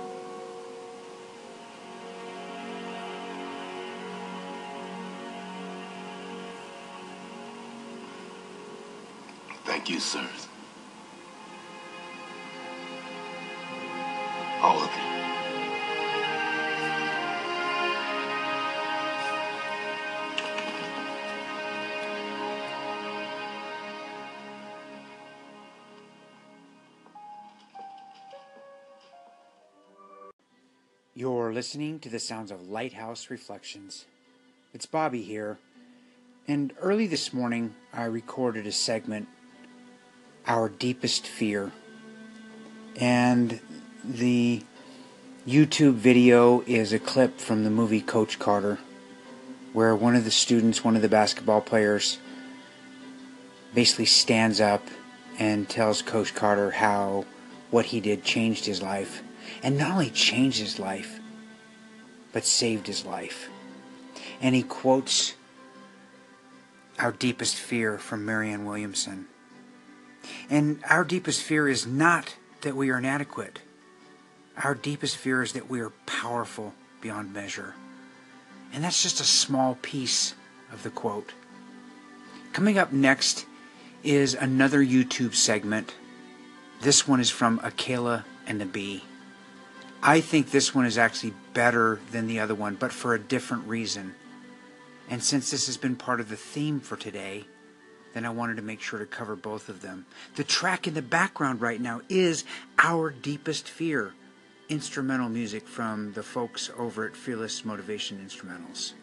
Thank 9.83 9.95
you, 9.95 9.99
sirs. 9.99 10.47
All 14.61 14.81
of 14.81 14.89
you. 14.89 15.01
You're 31.13 31.51
listening 31.51 31.99
to 31.99 32.07
the 32.07 32.19
sounds 32.19 32.51
of 32.51 32.69
Lighthouse 32.69 33.29
Reflections. 33.29 34.05
It's 34.73 34.85
Bobby 34.85 35.23
here, 35.23 35.59
and 36.47 36.71
early 36.79 37.05
this 37.05 37.33
morning 37.33 37.75
I 37.91 38.05
recorded 38.05 38.65
a 38.65 38.71
segment, 38.71 39.27
Our 40.45 40.67
Deepest 40.67 41.25
Fear. 41.25 41.71
And 42.97 43.61
the 44.03 44.61
YouTube 45.47 45.93
video 45.93 46.61
is 46.67 46.91
a 46.91 46.99
clip 46.99 47.39
from 47.39 47.63
the 47.63 47.69
movie 47.69 48.01
Coach 48.01 48.39
Carter, 48.39 48.79
where 49.71 49.95
one 49.95 50.15
of 50.17 50.25
the 50.25 50.31
students, 50.31 50.83
one 50.83 50.97
of 50.97 51.01
the 51.01 51.07
basketball 51.07 51.61
players, 51.61 52.17
basically 53.73 54.05
stands 54.05 54.59
up 54.59 54.85
and 55.39 55.69
tells 55.69 56.01
Coach 56.01 56.35
Carter 56.35 56.71
how 56.71 57.25
what 57.71 57.85
he 57.85 58.01
did 58.01 58.25
changed 58.25 58.65
his 58.65 58.81
life 58.81 59.23
and 59.63 59.77
not 59.77 59.91
only 59.91 60.09
changed 60.09 60.59
his 60.59 60.77
life, 60.77 61.19
but 62.33 62.45
saved 62.45 62.87
his 62.87 63.05
life. 63.05 63.49
And 64.41 64.55
he 64.55 64.63
quotes 64.63 65.35
our 66.99 67.13
deepest 67.13 67.55
fear 67.55 67.97
from 67.97 68.25
Marianne 68.25 68.65
Williamson. 68.65 69.27
And 70.49 70.79
our 70.89 71.03
deepest 71.03 71.41
fear 71.41 71.67
is 71.67 71.85
not 71.85 72.35
that 72.61 72.75
we 72.75 72.89
are 72.89 72.97
inadequate. 72.97 73.59
Our 74.57 74.75
deepest 74.75 75.17
fear 75.17 75.41
is 75.41 75.53
that 75.53 75.69
we 75.69 75.81
are 75.81 75.91
powerful 76.05 76.73
beyond 77.01 77.33
measure. 77.33 77.73
And 78.73 78.83
that's 78.83 79.03
just 79.03 79.19
a 79.19 79.25
small 79.25 79.77
piece 79.81 80.35
of 80.71 80.83
the 80.83 80.89
quote. 80.89 81.33
Coming 82.53 82.77
up 82.77 82.91
next 82.91 83.45
is 84.03 84.33
another 84.33 84.83
YouTube 84.83 85.33
segment. 85.33 85.95
This 86.81 87.07
one 87.07 87.19
is 87.19 87.29
from 87.29 87.59
Akeelah 87.59 88.25
and 88.45 88.59
the 88.59 88.65
Bee. 88.65 89.03
I 90.01 90.19
think 90.19 90.51
this 90.51 90.75
one 90.75 90.85
is 90.85 90.97
actually 90.97 91.33
better 91.53 91.99
than 92.11 92.27
the 92.27 92.39
other 92.39 92.53
one, 92.53 92.75
but 92.75 92.91
for 92.91 93.13
a 93.13 93.19
different 93.19 93.67
reason. 93.67 94.15
And 95.09 95.23
since 95.23 95.49
this 95.49 95.67
has 95.67 95.77
been 95.77 95.95
part 95.95 96.19
of 96.19 96.29
the 96.29 96.35
theme 96.35 96.79
for 96.79 96.97
today, 96.97 97.45
then 98.13 98.25
I 98.25 98.29
wanted 98.29 98.57
to 98.57 98.61
make 98.61 98.81
sure 98.81 98.99
to 98.99 99.05
cover 99.05 99.35
both 99.35 99.69
of 99.69 99.81
them. 99.81 100.05
The 100.35 100.43
track 100.43 100.87
in 100.87 100.93
the 100.93 101.01
background 101.01 101.61
right 101.61 101.81
now 101.81 102.01
is 102.09 102.43
Our 102.79 103.09
Deepest 103.09 103.67
Fear, 103.67 104.13
instrumental 104.69 105.29
music 105.29 105.67
from 105.67 106.13
the 106.13 106.23
folks 106.23 106.69
over 106.77 107.05
at 107.07 107.15
Fearless 107.15 107.65
Motivation 107.65 108.23
Instrumentals. 108.25 108.93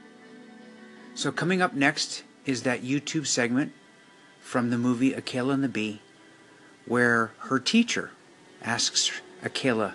So, 1.15 1.33
coming 1.33 1.61
up 1.61 1.75
next 1.75 2.23
is 2.47 2.63
that 2.63 2.83
YouTube 2.83 3.27
segment 3.27 3.73
from 4.41 4.71
the 4.71 4.79
movie 4.79 5.13
Akeelah 5.13 5.55
and 5.55 5.65
the 5.65 5.69
Bee, 5.69 6.01
where 6.87 7.33
her 7.39 7.59
teacher 7.59 8.11
asks 8.63 9.21
Akeelah 9.43 9.95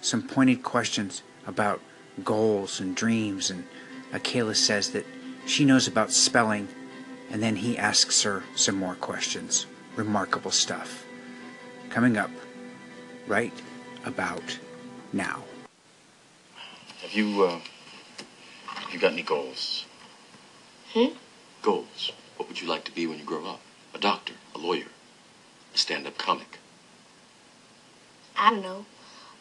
some 0.00 0.22
pointed 0.22 0.62
questions 0.62 1.22
about 1.46 1.80
goals 2.22 2.80
and 2.80 2.94
dreams, 2.94 3.50
and 3.50 3.64
Akeelah 4.12 4.56
says 4.56 4.90
that 4.90 5.04
she 5.46 5.64
knows 5.64 5.88
about 5.88 6.12
spelling, 6.12 6.68
and 7.30 7.42
then 7.42 7.56
he 7.56 7.76
asks 7.78 8.22
her 8.22 8.42
some 8.54 8.76
more 8.76 8.94
questions. 8.94 9.66
Remarkable 9.96 10.50
stuff. 10.50 11.04
Coming 11.90 12.16
up 12.16 12.30
right 13.26 13.52
about 14.04 14.58
now. 15.12 15.42
Have 17.02 17.12
you, 17.12 17.44
uh, 17.44 17.60
have 18.66 18.92
you 18.92 18.98
got 18.98 19.12
any 19.12 19.22
goals? 19.22 19.86
Hmm? 20.92 21.16
Goals. 21.62 22.12
What 22.36 22.48
would 22.48 22.60
you 22.60 22.68
like 22.68 22.84
to 22.84 22.92
be 22.92 23.06
when 23.06 23.18
you 23.18 23.24
grow 23.24 23.46
up? 23.46 23.60
A 23.94 23.98
doctor, 23.98 24.34
a 24.54 24.58
lawyer, 24.58 24.86
a 25.74 25.78
stand-up 25.78 26.18
comic. 26.18 26.58
I 28.36 28.50
don't 28.50 28.62
know. 28.62 28.84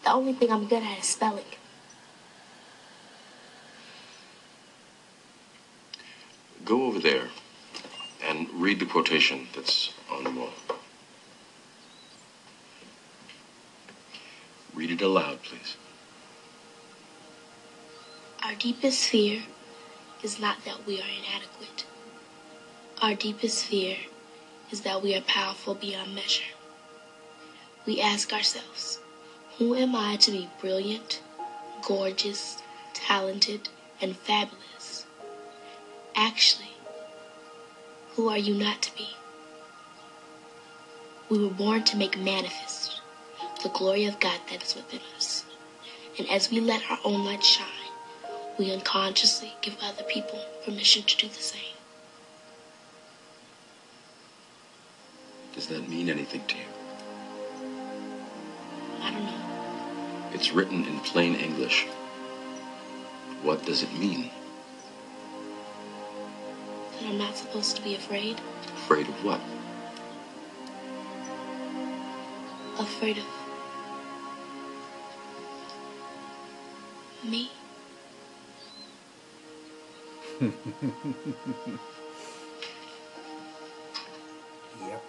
The 0.03 0.11
only 0.11 0.33
thing 0.33 0.51
I'm 0.51 0.67
good 0.67 0.83
at 0.83 0.99
is 0.99 1.05
spelling. 1.05 1.45
Go 6.65 6.85
over 6.85 6.99
there 6.99 7.29
and 8.27 8.47
read 8.53 8.79
the 8.79 8.85
quotation 8.85 9.47
that's 9.55 9.91
on 10.11 10.23
the 10.23 10.31
wall. 10.31 10.53
Read 14.73 14.91
it 14.91 15.01
aloud, 15.01 15.41
please. 15.43 15.77
Our 18.43 18.55
deepest 18.55 19.07
fear 19.07 19.43
is 20.23 20.39
not 20.39 20.65
that 20.65 20.85
we 20.85 20.99
are 20.99 21.05
inadequate. 21.19 21.85
Our 23.01 23.13
deepest 23.13 23.65
fear 23.65 23.97
is 24.71 24.81
that 24.81 25.03
we 25.03 25.15
are 25.15 25.21
powerful 25.21 25.75
beyond 25.75 26.15
measure. 26.15 26.43
We 27.85 28.01
ask 28.01 28.33
ourselves, 28.33 28.99
who 29.57 29.75
am 29.75 29.95
I 29.95 30.15
to 30.17 30.31
be 30.31 30.49
brilliant, 30.59 31.21
gorgeous, 31.85 32.61
talented, 32.93 33.69
and 34.01 34.15
fabulous? 34.15 35.05
Actually, 36.15 36.72
who 38.15 38.29
are 38.29 38.37
you 38.37 38.53
not 38.53 38.81
to 38.83 38.95
be? 38.95 39.09
We 41.29 41.39
were 41.39 41.53
born 41.53 41.83
to 41.85 41.97
make 41.97 42.17
manifest 42.17 43.01
the 43.63 43.69
glory 43.69 44.05
of 44.05 44.19
God 44.19 44.39
that 44.49 44.61
is 44.61 44.75
within 44.75 44.99
us. 45.15 45.45
And 46.19 46.29
as 46.29 46.51
we 46.51 46.59
let 46.59 46.83
our 46.91 46.99
own 47.03 47.25
light 47.25 47.43
shine, 47.43 47.67
we 48.59 48.71
unconsciously 48.71 49.53
give 49.61 49.75
other 49.81 50.03
people 50.03 50.39
permission 50.63 51.03
to 51.03 51.17
do 51.17 51.27
the 51.27 51.33
same. 51.33 51.61
Does 55.55 55.67
that 55.67 55.87
mean 55.89 56.09
anything 56.09 56.45
to 56.47 56.55
you? 56.55 56.63
I 59.01 59.11
don't 59.11 59.23
know. 59.23 60.29
It's 60.33 60.51
written 60.51 60.85
in 60.85 60.99
plain 60.99 61.35
English. 61.35 61.85
What 63.41 63.65
does 63.65 63.81
it 63.81 63.93
mean? 63.93 64.29
That 67.03 67.09
I'm 67.09 67.17
not 67.17 67.35
supposed 67.35 67.75
to 67.75 67.81
be 67.81 67.95
afraid. 67.95 68.39
Afraid 68.77 69.09
of 69.09 69.25
what? 69.25 69.41
Afraid 72.79 73.17
of 73.17 73.25
me. 77.29 77.51
Yep. 84.81 85.03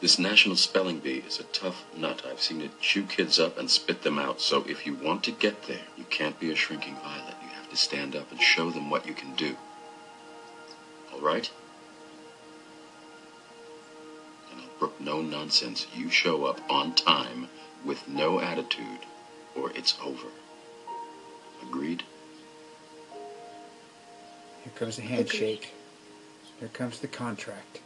This 0.00 0.18
National 0.18 0.56
Spelling 0.56 0.98
Bee 0.98 1.22
is 1.26 1.38
a 1.38 1.44
tough 1.44 1.84
nut. 1.96 2.22
I've 2.28 2.40
seen 2.40 2.60
it 2.60 2.80
chew 2.80 3.04
kids 3.04 3.38
up 3.38 3.58
and 3.58 3.70
spit 3.70 4.02
them 4.02 4.18
out. 4.18 4.40
So 4.40 4.64
if 4.68 4.86
you 4.86 4.94
want 4.94 5.22
to 5.24 5.32
get 5.32 5.64
there, 5.66 5.82
you 5.96 6.04
can't 6.04 6.38
be 6.40 6.50
a 6.50 6.56
shrinking 6.56 6.96
violet. 6.96 7.35
You 7.76 7.80
have 7.80 7.90
to 7.90 7.94
stand 7.96 8.16
up 8.16 8.32
and 8.32 8.40
show 8.40 8.70
them 8.70 8.88
what 8.88 9.06
you 9.06 9.12
can 9.12 9.34
do. 9.34 9.54
All 11.12 11.20
right? 11.20 11.50
And 14.50 14.62
I'll 14.62 14.78
brook 14.78 14.98
no 14.98 15.20
nonsense. 15.20 15.86
You 15.94 16.08
show 16.08 16.46
up 16.46 16.58
on 16.70 16.94
time 16.94 17.48
with 17.84 18.08
no 18.08 18.40
attitude, 18.40 19.00
or 19.54 19.72
it's 19.72 19.94
over. 20.02 20.28
Agreed? 21.68 22.02
Here 24.64 24.72
comes 24.74 24.96
the 24.96 25.02
handshake. 25.02 25.74
Here 26.58 26.70
comes 26.70 27.00
the 27.00 27.08
contract. 27.08 27.80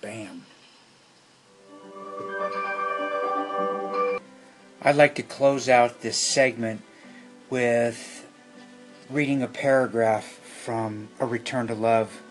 Bam. 0.00 0.46
I'd 4.80 4.94
like 4.94 5.16
to 5.16 5.24
close 5.24 5.68
out 5.68 6.02
this 6.02 6.16
segment 6.16 6.82
with 7.50 8.28
reading 9.10 9.42
a 9.42 9.48
paragraph 9.48 10.24
from 10.24 11.08
A 11.18 11.26
Return 11.26 11.66
to 11.66 11.74
Love 11.74 12.22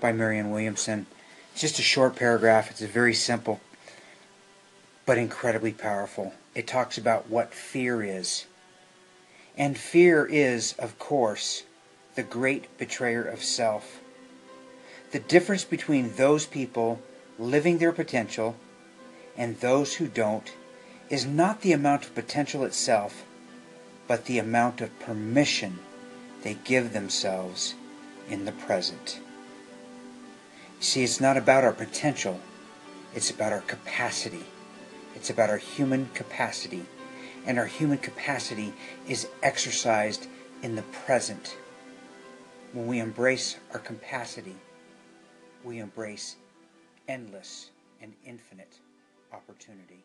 by 0.00 0.12
Marianne 0.12 0.50
Williamson. 0.50 1.06
It's 1.52 1.60
just 1.60 1.80
a 1.80 1.82
short 1.82 2.14
paragraph, 2.14 2.70
it's 2.70 2.80
very 2.80 3.12
simple, 3.14 3.60
but 5.04 5.18
incredibly 5.18 5.72
powerful. 5.72 6.34
It 6.54 6.68
talks 6.68 6.96
about 6.96 7.28
what 7.28 7.52
fear 7.52 8.00
is. 8.00 8.46
And 9.58 9.76
fear 9.76 10.24
is, 10.24 10.74
of 10.78 11.00
course, 11.00 11.64
the 12.14 12.22
great 12.22 12.78
betrayer 12.78 13.24
of 13.24 13.42
self. 13.42 13.98
The 15.10 15.18
difference 15.18 15.64
between 15.64 16.14
those 16.14 16.46
people 16.46 17.02
living 17.40 17.78
their 17.78 17.92
potential 17.92 18.54
and 19.36 19.58
those 19.58 19.94
who 19.94 20.06
don't 20.06 20.52
is 21.08 21.26
not 21.26 21.62
the 21.62 21.72
amount 21.72 22.04
of 22.04 22.14
potential 22.14 22.64
itself, 22.64 23.24
but 24.10 24.24
the 24.24 24.40
amount 24.40 24.80
of 24.80 24.98
permission 24.98 25.78
they 26.42 26.54
give 26.64 26.92
themselves 26.92 27.76
in 28.28 28.44
the 28.44 28.50
present. 28.50 29.20
You 30.78 30.82
see, 30.82 31.04
it's 31.04 31.20
not 31.20 31.36
about 31.36 31.62
our 31.62 31.72
potential, 31.72 32.40
it's 33.14 33.30
about 33.30 33.52
our 33.52 33.60
capacity. 33.60 34.42
It's 35.14 35.30
about 35.30 35.48
our 35.48 35.58
human 35.58 36.08
capacity. 36.12 36.86
And 37.46 37.56
our 37.56 37.66
human 37.66 37.98
capacity 37.98 38.72
is 39.06 39.28
exercised 39.44 40.26
in 40.60 40.74
the 40.74 40.82
present. 41.06 41.56
When 42.72 42.88
we 42.88 42.98
embrace 42.98 43.58
our 43.72 43.78
capacity, 43.78 44.56
we 45.62 45.78
embrace 45.78 46.34
endless 47.06 47.70
and 48.02 48.12
infinite 48.26 48.80
opportunity. 49.32 50.02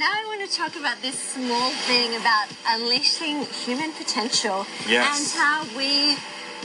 Now 0.00 0.08
I 0.08 0.24
want 0.32 0.40
to 0.48 0.56
talk 0.56 0.76
about 0.76 1.02
this 1.02 1.18
small 1.18 1.70
thing 1.84 2.16
about 2.16 2.48
unleashing 2.66 3.44
human 3.64 3.92
potential 3.92 4.66
Yes. 4.88 5.04
and 5.12 5.26
how 5.40 5.76
we 5.76 6.16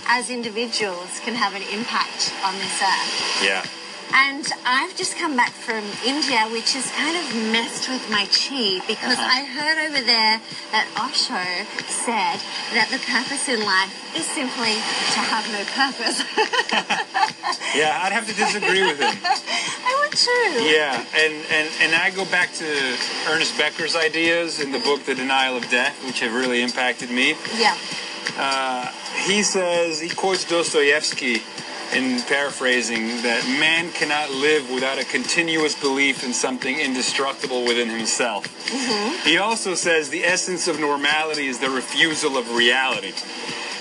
as 0.07 0.29
individuals 0.29 1.19
can 1.19 1.35
have 1.35 1.53
an 1.55 1.63
impact 1.73 2.31
on 2.47 2.53
this 2.55 2.79
earth. 2.81 3.43
Yeah. 3.43 3.65
And 4.13 4.45
I've 4.65 4.95
just 4.95 5.17
come 5.17 5.35
back 5.35 5.49
from 5.51 5.83
India, 6.05 6.45
which 6.53 6.73
has 6.77 6.85
kind 6.93 7.17
of 7.17 7.25
messed 7.51 7.89
with 7.89 8.05
my 8.09 8.23
chi 8.31 8.79
because 8.87 9.17
Uh-huh. 9.17 9.37
I 9.37 9.43
heard 9.43 9.77
over 9.89 9.99
there 9.99 10.39
that 10.71 10.85
Osho 10.95 11.43
said 11.89 12.37
that 12.77 12.87
the 12.93 13.01
purpose 13.03 13.49
in 13.49 13.59
life 13.65 13.91
is 14.15 14.23
simply 14.29 14.77
to 15.11 15.19
have 15.19 15.43
no 15.51 15.61
purpose. 15.75 16.23
Yeah, 17.75 17.99
I'd 18.03 18.13
have 18.13 18.25
to 18.27 18.33
disagree 18.33 18.83
with 18.83 18.99
him. 18.99 19.11
Too. 20.15 20.63
Yeah, 20.63 21.05
and, 21.15 21.33
and, 21.51 21.69
and 21.81 21.95
I 21.95 22.09
go 22.11 22.25
back 22.25 22.53
to 22.53 22.97
Ernest 23.29 23.57
Becker's 23.57 23.95
ideas 23.95 24.59
in 24.59 24.71
the 24.71 24.79
book 24.79 25.03
The 25.03 25.15
Denial 25.15 25.57
of 25.57 25.69
Death, 25.69 26.03
which 26.05 26.19
have 26.21 26.33
really 26.33 26.61
impacted 26.61 27.09
me. 27.09 27.35
Yeah. 27.57 27.75
Uh, 28.37 28.91
he 29.25 29.43
says, 29.43 29.99
he 29.99 30.09
quotes 30.09 30.43
Dostoevsky 30.45 31.41
in 31.93 32.19
paraphrasing, 32.23 33.21
that 33.21 33.45
man 33.59 33.91
cannot 33.91 34.31
live 34.31 34.69
without 34.71 34.97
a 34.97 35.05
continuous 35.05 35.79
belief 35.79 36.23
in 36.23 36.33
something 36.33 36.79
indestructible 36.79 37.63
within 37.63 37.89
himself. 37.89 38.47
Mhm. 38.69 39.23
He 39.23 39.37
also 39.37 39.75
says 39.75 40.09
the 40.09 40.25
essence 40.25 40.67
of 40.67 40.79
normality 40.79 41.47
is 41.47 41.59
the 41.59 41.69
refusal 41.69 42.37
of 42.37 42.51
reality. 42.55 43.13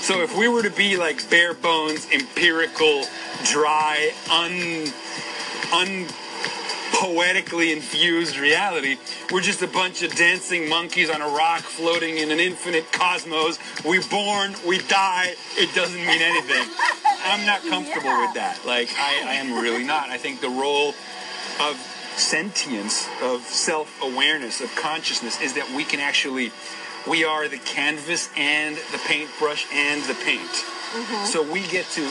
So 0.00 0.20
if 0.20 0.36
we 0.36 0.48
were 0.48 0.62
to 0.62 0.70
be 0.70 0.98
like 0.98 1.28
bare 1.30 1.54
bones, 1.54 2.06
empirical, 2.12 3.06
dry, 3.44 4.12
un, 4.30 4.92
un 5.72 6.06
poetically 6.94 7.72
infused 7.72 8.38
reality. 8.38 8.96
We're 9.33 9.40
just 9.40 9.62
a 9.62 9.66
bunch 9.66 10.02
of 10.02 10.14
dancing 10.14 10.68
monkeys 10.68 11.11
on 11.11 11.20
a 11.20 11.28
rock 11.28 11.61
floating 11.61 12.18
in 12.18 12.30
an 12.30 12.38
infinite 12.40 12.90
cosmos. 12.92 13.59
We 13.85 14.00
born, 14.09 14.54
we 14.66 14.78
die, 14.78 15.35
it 15.57 15.74
doesn't 15.74 15.98
mean 16.07 16.22
anything. 16.22 16.68
I'm 17.24 17.44
not 17.46 17.62
comfortable 17.68 18.07
Yeah. 18.07 18.26
with 18.26 18.35
that. 18.35 18.61
Like, 18.64 18.90
I, 18.96 19.22
I 19.26 19.35
am 19.35 19.61
really 19.61 19.85
not. 19.85 20.09
I 20.11 20.18
think 20.18 20.40
the 20.40 20.48
role 20.50 20.94
of 21.61 21.76
sentience, 22.16 23.09
of 23.22 23.40
self 23.42 24.00
awareness, 24.02 24.61
of 24.61 24.74
consciousness 24.76 25.40
is 25.40 25.54
that 25.54 25.68
we 25.74 25.85
can 25.85 26.00
actually, 26.00 26.52
we 27.09 27.24
are 27.24 27.48
the 27.48 27.59
canvas 27.59 28.30
and 28.37 28.76
the 28.92 28.98
paintbrush 29.07 29.66
and 29.72 30.02
the 30.04 30.14
paint. 30.14 30.40
Mm-hmm. 30.50 31.26
So 31.26 31.42
we 31.42 31.66
get 31.66 31.87
to 31.98 32.09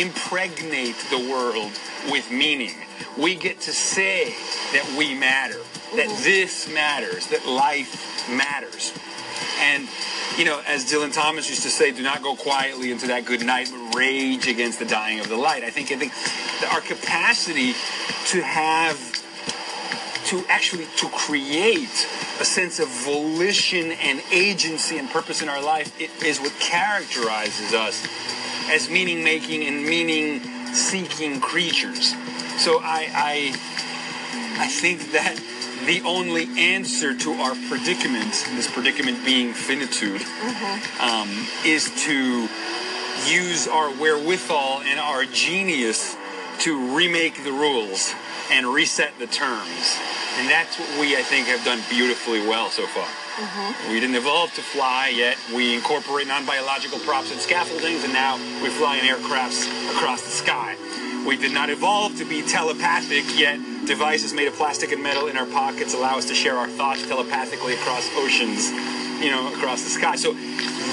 impregnate 0.00 0.96
the 1.10 1.18
world 1.30 1.72
with 2.10 2.30
meaning. 2.30 2.74
We 3.18 3.34
get 3.34 3.60
to 3.62 3.72
say 3.72 4.34
that 4.72 4.94
we 4.96 5.14
matter, 5.14 5.58
that 5.96 6.08
mm-hmm. 6.08 6.22
this 6.22 6.72
matters, 6.72 7.26
that 7.28 7.46
life 7.46 8.28
matters. 8.30 8.92
And, 9.60 9.88
you 10.38 10.44
know, 10.44 10.62
as 10.66 10.90
Dylan 10.90 11.12
Thomas 11.12 11.48
used 11.48 11.62
to 11.62 11.70
say, 11.70 11.92
do 11.92 12.02
not 12.02 12.22
go 12.22 12.36
quietly 12.36 12.90
into 12.90 13.06
that 13.08 13.24
good 13.24 13.44
night, 13.44 13.70
but 13.72 13.94
rage 13.94 14.46
against 14.46 14.78
the 14.78 14.86
dying 14.86 15.20
of 15.20 15.28
the 15.28 15.36
light. 15.36 15.64
I 15.64 15.70
think, 15.70 15.92
I 15.92 15.96
think 15.96 16.12
that 16.60 16.72
our 16.72 16.80
capacity 16.80 17.74
to 18.26 18.42
have 18.42 19.22
to 20.26 20.44
actually 20.48 20.86
to 20.96 21.08
create 21.08 22.08
a 22.40 22.44
sense 22.44 22.78
of 22.78 22.88
volition 22.88 23.92
and 23.92 24.22
agency 24.32 24.96
and 24.96 25.10
purpose 25.10 25.42
in 25.42 25.48
our 25.48 25.60
life 25.60 26.00
it 26.00 26.10
is 26.24 26.40
what 26.40 26.52
characterizes 26.58 27.74
us 27.74 28.06
as 28.70 28.88
meaning 28.88 29.22
making 29.22 29.64
and 29.64 29.84
meaning 29.84 30.40
seeking 30.72 31.40
creatures 31.40 32.14
so 32.62 32.78
I, 32.82 33.08
I 33.12 33.36
i 34.62 34.68
think 34.68 35.12
that 35.12 35.36
the 35.86 36.00
only 36.02 36.46
answer 36.58 37.16
to 37.16 37.32
our 37.32 37.54
predicament 37.68 38.32
this 38.54 38.70
predicament 38.70 39.24
being 39.24 39.52
finitude 39.52 40.22
um, 41.00 41.28
is 41.64 41.90
to 42.04 42.48
use 43.26 43.66
our 43.68 43.90
wherewithal 43.90 44.82
and 44.86 45.00
our 45.00 45.24
genius 45.24 46.16
to 46.60 46.96
remake 46.96 47.42
the 47.44 47.52
rules 47.52 48.14
and 48.50 48.66
reset 48.66 49.18
the 49.18 49.26
terms. 49.26 49.98
And 50.38 50.48
that's 50.48 50.78
what 50.78 51.00
we, 51.00 51.16
I 51.16 51.22
think, 51.22 51.46
have 51.48 51.64
done 51.64 51.80
beautifully 51.90 52.40
well 52.40 52.70
so 52.70 52.86
far. 52.86 53.08
Mm-hmm. 53.32 53.92
We 53.92 53.98
didn't 53.98 54.16
evolve 54.16 54.52
to 54.54 54.62
fly 54.62 55.08
yet. 55.08 55.38
We 55.54 55.74
incorporate 55.74 56.26
non-biological 56.26 56.98
props 57.00 57.32
and 57.32 57.40
scaffoldings, 57.40 58.04
and 58.04 58.12
now 58.12 58.36
we 58.62 58.68
fly 58.68 58.98
in 58.98 59.04
aircrafts 59.04 59.64
across 59.96 60.20
the 60.22 60.30
sky. 60.30 60.76
We 61.26 61.36
did 61.38 61.52
not 61.52 61.70
evolve 61.70 62.16
to 62.18 62.26
be 62.26 62.42
telepathic, 62.42 63.24
yet 63.38 63.58
devices 63.86 64.34
made 64.34 64.48
of 64.48 64.54
plastic 64.54 64.92
and 64.92 65.02
metal 65.02 65.28
in 65.28 65.38
our 65.38 65.46
pockets 65.46 65.94
allow 65.94 66.18
us 66.18 66.26
to 66.26 66.34
share 66.34 66.58
our 66.58 66.68
thoughts 66.68 67.06
telepathically 67.06 67.74
across 67.74 68.08
oceans, 68.16 68.70
you 69.22 69.30
know, 69.30 69.52
across 69.54 69.82
the 69.82 69.90
sky. 69.90 70.16
So 70.16 70.34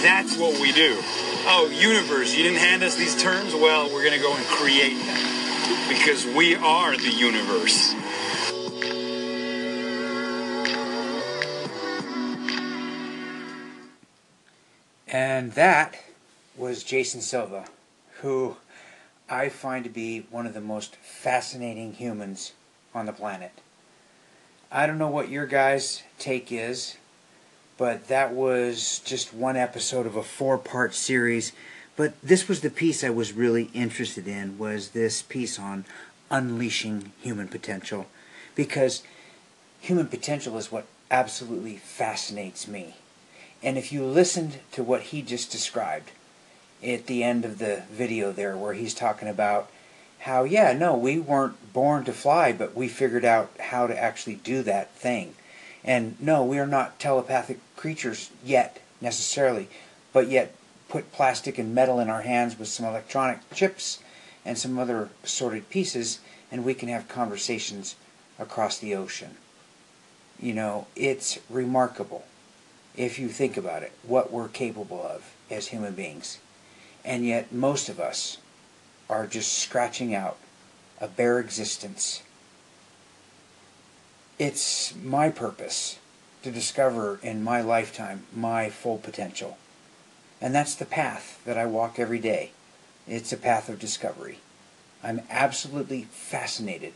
that's 0.02 0.38
what 0.38 0.60
we 0.62 0.72
do. 0.72 0.96
Oh, 1.44 1.70
universe, 1.74 2.36
you 2.38 2.44
didn't 2.44 2.60
hand 2.60 2.84
us 2.84 2.96
these 2.96 3.22
terms? 3.22 3.54
Well, 3.54 3.92
we're 3.92 4.04
going 4.04 4.16
to 4.16 4.24
go 4.24 4.34
and 4.34 4.46
create 4.46 4.96
them 4.96 5.40
because 5.90 6.26
we 6.26 6.56
are 6.56 6.96
the 6.96 7.12
universe. 7.12 7.94
And 15.12 15.54
that 15.54 15.98
was 16.56 16.84
Jason 16.84 17.22
Silva, 17.22 17.66
who 18.22 18.58
I 19.28 19.50
find 19.50 19.84
to 19.84 19.90
be 19.90 20.26
one 20.30 20.46
of 20.46 20.54
the 20.54 20.62
most 20.62 20.96
fascinating 20.98 21.94
humans 21.94 22.54
on 22.94 23.08
the 23.08 23.14
planet. 23.14 23.52
I 24.72 24.86
don't 24.86 25.00
know 25.00 25.10
what 25.10 25.30
your 25.30 25.48
guys' 25.48 26.04
take 26.20 26.52
is, 26.52 26.98
but 27.78 28.08
that 28.08 28.34
was 28.34 29.00
just 29.04 29.34
one 29.34 29.56
episode 29.56 30.06
of 30.06 30.16
a 30.16 30.22
four-part 30.22 30.94
series. 30.94 31.54
But 31.96 32.14
this 32.22 32.48
was 32.48 32.62
the 32.62 32.70
piece 32.70 33.04
I 33.04 33.10
was 33.10 33.34
really 33.34 33.72
interested 33.74 34.28
in 34.28 34.60
was 34.60 34.90
this 34.90 35.24
piece 35.24 35.58
on 35.58 35.86
unleashing 36.30 37.14
human 37.20 37.48
potential 37.48 38.06
because 38.54 39.02
human 39.80 40.08
potential 40.08 40.58
is 40.58 40.72
what 40.72 40.86
absolutely 41.10 41.78
fascinates 41.78 42.68
me. 42.68 42.96
And 43.62 43.78
if 43.78 43.92
you 43.92 44.06
listened 44.06 44.60
to 44.72 44.84
what 44.84 45.04
he 45.04 45.22
just 45.22 45.52
described 45.52 46.12
at 46.84 47.08
the 47.08 47.24
end 47.24 47.44
of 47.44 47.60
the 47.60 47.84
video 47.92 48.32
there, 48.32 48.56
where 48.56 48.74
he's 48.74 48.94
talking 48.94 49.28
about 49.28 49.70
how, 50.20 50.44
yeah, 50.44 50.74
no, 50.74 50.96
we 50.96 51.20
weren't 51.20 51.74
born 51.74 52.06
to 52.06 52.14
fly, 52.14 52.54
but 52.54 52.76
we 52.76 52.88
figured 52.88 53.26
out 53.26 53.52
how 53.60 53.88
to 53.88 53.98
actually 53.98 54.36
do 54.36 54.64
that 54.64 54.92
thing. 54.96 55.36
And 55.84 56.16
no, 56.20 56.44
we 56.44 56.60
are 56.60 56.68
not 56.68 57.00
telepathic 57.00 57.60
creatures 57.76 58.30
yet, 58.44 58.82
necessarily, 59.02 59.68
but 60.14 60.30
yet 60.30 60.56
put 60.88 61.12
plastic 61.12 61.58
and 61.58 61.76
metal 61.76 62.00
in 62.00 62.10
our 62.10 62.22
hands 62.22 62.58
with 62.58 62.68
some 62.68 62.86
electronic 62.86 63.40
chips 63.54 64.00
and 64.46 64.58
some 64.58 64.80
other 64.80 65.10
assorted 65.24 65.70
pieces, 65.70 66.20
and 66.52 66.64
we 66.64 66.74
can 66.74 66.90
have 66.90 67.08
conversations 67.08 67.96
across 68.38 68.78
the 68.80 68.96
ocean. 68.96 69.36
You 70.40 70.54
know, 70.54 70.88
it's 70.96 71.40
remarkable 71.50 72.24
if 73.00 73.18
you 73.18 73.30
think 73.30 73.56
about 73.56 73.82
it, 73.82 73.94
what 74.04 74.30
we're 74.30 74.50
capable 74.50 75.02
of 75.02 75.34
as 75.50 75.70
human 75.70 75.94
beings. 75.94 76.38
And 77.06 77.26
yet, 77.26 77.54
most 77.54 77.88
of 77.88 77.98
us 77.98 78.40
are 79.10 79.26
just 79.26 79.58
scratching 79.58 80.14
out 80.14 80.36
a 81.00 81.08
bare 81.08 81.40
existence. 81.40 82.24
It's 84.38 84.94
my 85.02 85.30
purpose 85.30 85.98
to 86.44 86.52
discover 86.52 87.22
in 87.24 87.42
my 87.42 87.62
lifetime 87.62 88.24
my 88.36 88.70
full 88.70 88.98
potential. 88.98 89.58
And 90.42 90.54
that's 90.54 90.76
the 90.76 90.86
path 90.86 91.42
that 91.46 91.58
I 91.58 91.66
walk 91.66 92.00
every 92.00 92.20
day. 92.20 92.52
It's 93.08 93.32
a 93.32 93.38
path 93.38 93.70
of 93.70 93.80
discovery. 93.80 94.40
I'm 95.02 95.22
absolutely 95.30 96.04
fascinated 96.04 96.94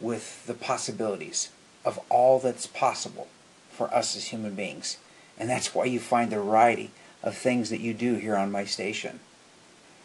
with 0.00 0.46
the 0.46 0.54
possibilities 0.54 1.48
of 1.82 1.98
all 2.10 2.38
that's 2.38 2.66
possible 2.66 3.28
for 3.70 3.92
us 3.94 4.14
as 4.14 4.26
human 4.26 4.54
beings. 4.54 4.98
And 5.40 5.48
that's 5.48 5.74
why 5.74 5.86
you 5.86 5.98
find 5.98 6.30
the 6.30 6.36
variety 6.36 6.90
of 7.22 7.34
things 7.34 7.70
that 7.70 7.80
you 7.80 7.94
do 7.94 8.16
here 8.16 8.36
on 8.36 8.52
my 8.52 8.66
station. 8.66 9.20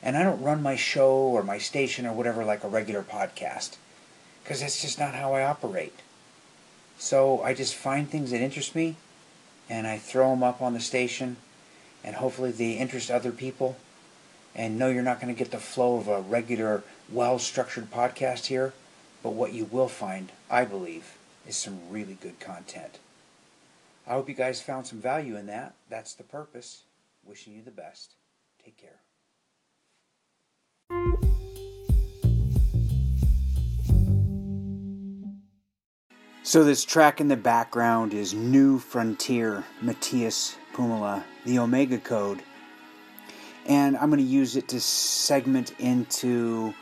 And 0.02 0.16
I 0.16 0.24
don't 0.24 0.42
run 0.42 0.64
my 0.64 0.78
show 0.78 1.14
or 1.14 1.44
my 1.44 1.58
station 1.58 2.06
or 2.06 2.14
whatever 2.14 2.46
like 2.46 2.64
a 2.64 2.70
regular 2.70 3.04
podcast, 3.04 3.76
because 4.42 4.62
that's 4.62 4.82
just 4.82 4.98
not 4.98 5.14
how 5.14 5.34
I 5.34 5.44
operate. 5.44 6.00
So 6.98 7.42
I 7.42 7.54
just 7.54 7.76
find 7.76 8.10
things 8.10 8.32
that 8.32 8.40
interest 8.40 8.76
me, 8.76 8.96
and 9.70 9.86
I 9.86 9.98
throw 9.98 10.30
them 10.30 10.42
up 10.42 10.62
on 10.62 10.74
the 10.74 10.80
station, 10.80 11.36
and 12.02 12.16
hopefully 12.16 12.52
they 12.52 12.72
interest 12.72 13.12
other 13.12 13.32
people. 13.32 13.76
And 14.56 14.80
no, 14.80 14.88
you're 14.88 15.04
not 15.04 15.20
going 15.20 15.36
to 15.36 15.38
get 15.38 15.52
the 15.52 15.58
flow 15.58 15.98
of 15.98 16.08
a 16.08 16.22
regular, 16.22 16.84
well 17.12 17.40
structured 17.40 17.92
podcast 17.92 18.46
here, 18.46 18.72
but 19.22 19.34
what 19.34 19.52
you 19.52 19.66
will 19.66 19.90
find, 19.90 20.32
I 20.50 20.64
believe, 20.64 21.18
is 21.46 21.58
some 21.58 21.90
really 21.92 22.18
good 22.22 22.40
content. 22.40 23.00
I 24.08 24.14
hope 24.14 24.30
you 24.30 24.36
guys 24.36 24.62
found 24.62 24.86
some 24.86 25.02
value 25.02 25.36
in 25.36 25.48
that. 25.48 25.74
That's 25.90 26.14
the 26.14 26.24
purpose. 26.24 26.84
Wishing 27.24 27.54
you 27.54 27.64
the 27.64 27.72
best. 27.72 28.14
Take 28.64 28.78
care. 28.78 29.02
So 36.44 36.64
this 36.64 36.86
track 36.86 37.20
in 37.20 37.28
the 37.28 37.36
background 37.36 38.14
is 38.14 38.36
New 38.36 38.78
Frontier, 38.78 39.64
Matthias 39.82 40.56
Pumala, 40.74 41.24
the 41.44 41.58
Omega 41.58 41.98
Code. 41.98 42.44
And 43.66 43.98
I'm 43.98 44.12
going 44.12 44.24
to 44.24 44.32
use 44.32 44.56
it 44.56 44.68
to 44.68 44.80
segment 44.80 45.74
into 45.80 46.76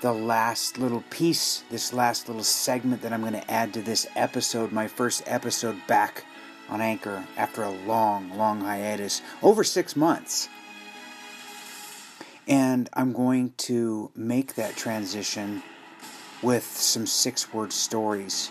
the 0.00 0.12
last 0.12 0.78
little 0.78 1.02
piece, 1.10 1.64
this 1.68 1.92
last 1.92 2.28
little 2.28 2.44
segment 2.44 3.02
that 3.02 3.12
I'm 3.12 3.22
going 3.22 3.32
to 3.32 3.50
add 3.50 3.74
to 3.74 3.82
this 3.82 4.06
episode, 4.14 4.70
my 4.70 4.86
first 4.86 5.24
episode 5.26 5.76
back 5.88 6.24
on 6.68 6.80
Anchor 6.80 7.26
after 7.36 7.62
a 7.62 7.70
long, 7.70 8.36
long 8.36 8.60
hiatus, 8.60 9.22
over 9.42 9.64
six 9.64 9.96
months. 9.96 10.48
And 12.46 12.88
I'm 12.94 13.12
going 13.12 13.52
to 13.58 14.10
make 14.14 14.54
that 14.54 14.76
transition 14.76 15.62
with 16.42 16.64
some 16.64 17.06
six 17.06 17.52
word 17.52 17.72
stories. 17.72 18.50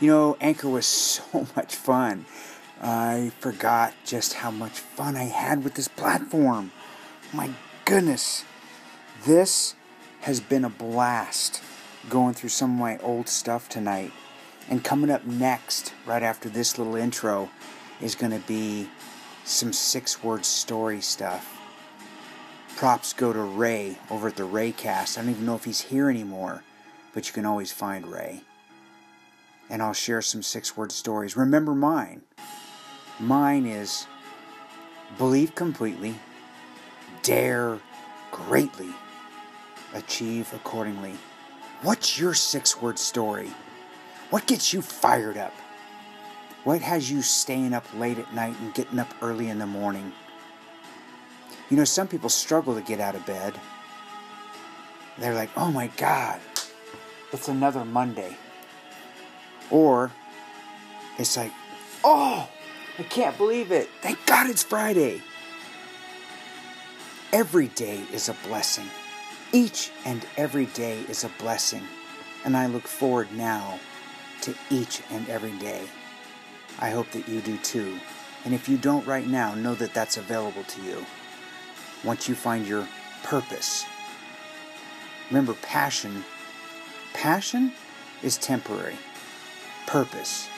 You 0.00 0.10
know, 0.10 0.36
Anchor 0.40 0.68
was 0.68 0.86
so 0.86 1.46
much 1.56 1.74
fun. 1.74 2.24
I 2.82 3.32
forgot 3.40 3.94
just 4.04 4.34
how 4.34 4.50
much 4.50 4.78
fun 4.78 5.16
I 5.16 5.24
had 5.24 5.62
with 5.62 5.74
this 5.74 5.88
platform. 5.88 6.72
My 7.32 7.50
goodness. 7.84 8.44
This 9.24 9.74
has 10.22 10.40
been 10.40 10.64
a 10.64 10.70
blast 10.70 11.62
going 12.08 12.34
through 12.34 12.48
some 12.48 12.72
of 12.72 12.78
my 12.78 12.98
old 12.98 13.28
stuff 13.28 13.68
tonight. 13.68 14.12
And 14.70 14.84
coming 14.84 15.10
up 15.10 15.26
next, 15.26 15.92
right 16.06 16.22
after 16.22 16.48
this 16.48 16.78
little 16.78 16.94
intro, 16.94 17.50
is 18.00 18.14
going 18.14 18.32
to 18.32 18.46
be 18.46 18.88
some 19.44 19.72
six 19.72 20.22
word 20.22 20.44
story 20.44 21.00
stuff. 21.00 21.58
Props 22.76 23.12
go 23.12 23.32
to 23.32 23.40
Ray 23.40 23.98
over 24.10 24.28
at 24.28 24.36
the 24.36 24.44
Raycast. 24.44 25.18
I 25.18 25.22
don't 25.22 25.30
even 25.30 25.44
know 25.44 25.56
if 25.56 25.64
he's 25.64 25.80
here 25.80 26.08
anymore, 26.08 26.62
but 27.12 27.26
you 27.26 27.34
can 27.34 27.44
always 27.44 27.72
find 27.72 28.06
Ray. 28.06 28.42
And 29.68 29.82
I'll 29.82 29.92
share 29.92 30.22
some 30.22 30.42
six 30.42 30.76
word 30.76 30.92
stories. 30.92 31.36
Remember 31.36 31.74
mine. 31.74 32.22
Mine 33.18 33.66
is 33.66 34.06
believe 35.18 35.54
completely, 35.54 36.14
dare 37.22 37.78
greatly, 38.30 38.94
achieve 39.94 40.52
accordingly. 40.54 41.14
What's 41.82 42.18
your 42.18 42.34
six 42.34 42.80
word 42.80 42.98
story? 42.98 43.50
What 44.30 44.46
gets 44.46 44.72
you 44.72 44.80
fired 44.80 45.36
up? 45.36 45.52
What 46.62 46.80
has 46.82 47.10
you 47.10 47.20
staying 47.20 47.72
up 47.72 47.84
late 47.96 48.18
at 48.18 48.32
night 48.32 48.54
and 48.60 48.72
getting 48.74 49.00
up 49.00 49.12
early 49.22 49.48
in 49.48 49.58
the 49.58 49.66
morning? 49.66 50.12
You 51.68 51.76
know, 51.76 51.84
some 51.84 52.06
people 52.06 52.28
struggle 52.28 52.74
to 52.74 52.80
get 52.80 53.00
out 53.00 53.16
of 53.16 53.26
bed. 53.26 53.54
They're 55.18 55.34
like, 55.34 55.50
oh 55.56 55.72
my 55.72 55.88
God, 55.96 56.40
it's 57.32 57.48
another 57.48 57.84
Monday. 57.84 58.36
Or 59.68 60.12
it's 61.18 61.36
like, 61.36 61.52
oh, 62.04 62.48
I 62.98 63.02
can't 63.04 63.36
believe 63.36 63.72
it. 63.72 63.88
Thank 64.00 64.24
God 64.26 64.48
it's 64.48 64.62
Friday. 64.62 65.22
Every 67.32 67.68
day 67.68 68.02
is 68.12 68.28
a 68.28 68.36
blessing. 68.46 68.86
Each 69.52 69.90
and 70.04 70.24
every 70.36 70.66
day 70.66 71.00
is 71.08 71.24
a 71.24 71.30
blessing. 71.40 71.82
And 72.44 72.56
I 72.56 72.66
look 72.66 72.86
forward 72.86 73.32
now 73.32 73.80
to 74.42 74.54
each 74.70 75.02
and 75.10 75.28
every 75.28 75.52
day. 75.58 75.86
I 76.78 76.90
hope 76.90 77.10
that 77.12 77.28
you 77.28 77.40
do 77.40 77.56
too. 77.58 77.98
And 78.44 78.54
if 78.54 78.68
you 78.68 78.76
don't 78.76 79.06
right 79.06 79.26
now, 79.26 79.54
know 79.54 79.74
that 79.74 79.94
that's 79.94 80.16
available 80.16 80.64
to 80.64 80.82
you. 80.82 81.04
Once 82.04 82.28
you 82.28 82.34
find 82.34 82.66
your 82.66 82.86
purpose. 83.22 83.84
Remember, 85.28 85.54
passion. 85.62 86.24
Passion 87.12 87.72
is 88.22 88.38
temporary. 88.38 88.96
Purpose 89.86 90.48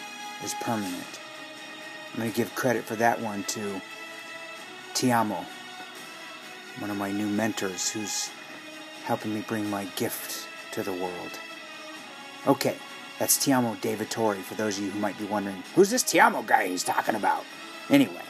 is 0.45 0.55
permanent. 0.61 1.21
I'm 2.12 2.21
going 2.21 2.31
to 2.31 2.37
give 2.37 2.55
credit 2.55 2.85
for 2.85 2.95
that 2.97 3.21
one 3.21 3.42
to 3.45 3.81
Tiamo, 4.95 5.45
one 6.79 6.90
of 6.90 6.97
my 6.97 7.11
new 7.11 7.27
mentors 7.27 7.90
who's 7.90 8.31
helping 9.05 9.35
me 9.35 9.42
bring 9.49 9.68
my 9.68 9.87
gift 9.97 10.47
to 10.73 10.83
the 10.83 10.92
world. 10.92 11.38
Okay, 12.47 12.77
that's 13.18 13.38
Tiamo 13.38 13.79
Torrey, 14.09 14.40
for 14.40 14.55
those 14.55 14.79
of 14.79 14.85
you 14.85 14.90
who 14.90 14.98
might 14.98 15.18
be 15.18 15.25
wondering, 15.25 15.62
who's 15.75 15.90
this 15.90 16.03
Tiamo 16.03 16.44
guy 16.46 16.68
he's 16.68 16.85
talking 16.85 17.14
about? 17.14 17.44
Anyway, 17.90 18.22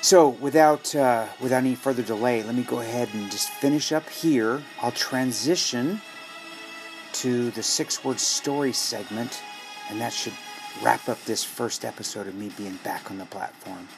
so 0.00 0.30
without, 0.30 0.94
uh, 0.94 1.26
without 1.40 1.58
any 1.58 1.74
further 1.74 2.02
delay, 2.02 2.42
let 2.42 2.54
me 2.54 2.62
go 2.62 2.80
ahead 2.80 3.08
and 3.14 3.30
just 3.30 3.48
finish 3.48 3.92
up 3.92 4.08
here. 4.08 4.62
I'll 4.80 4.92
transition 4.92 6.00
to 7.14 7.50
the 7.50 7.62
six 7.62 8.04
word 8.04 8.18
story 8.18 8.72
segment, 8.72 9.42
and 9.90 10.00
that 10.00 10.12
should 10.12 10.32
wrap 10.82 11.08
up 11.08 11.22
this 11.24 11.44
first 11.44 11.84
episode 11.84 12.26
of 12.26 12.34
me 12.34 12.50
being 12.56 12.78
back 12.82 13.10
on 13.10 13.18
the 13.18 13.26
platform. 13.26 13.88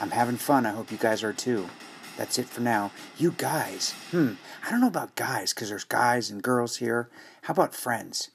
I'm 0.00 0.10
having 0.10 0.36
fun. 0.36 0.66
I 0.66 0.72
hope 0.72 0.90
you 0.90 0.98
guys 0.98 1.22
are 1.22 1.32
too. 1.32 1.68
That's 2.16 2.38
it 2.38 2.46
for 2.46 2.60
now. 2.60 2.90
You 3.16 3.34
guys, 3.36 3.92
hmm, 4.10 4.32
I 4.66 4.70
don't 4.70 4.80
know 4.80 4.88
about 4.88 5.14
guys 5.14 5.54
because 5.54 5.68
there's 5.68 5.84
guys 5.84 6.30
and 6.30 6.42
girls 6.42 6.76
here. 6.76 7.08
How 7.42 7.52
about 7.52 7.74
friends? 7.74 8.30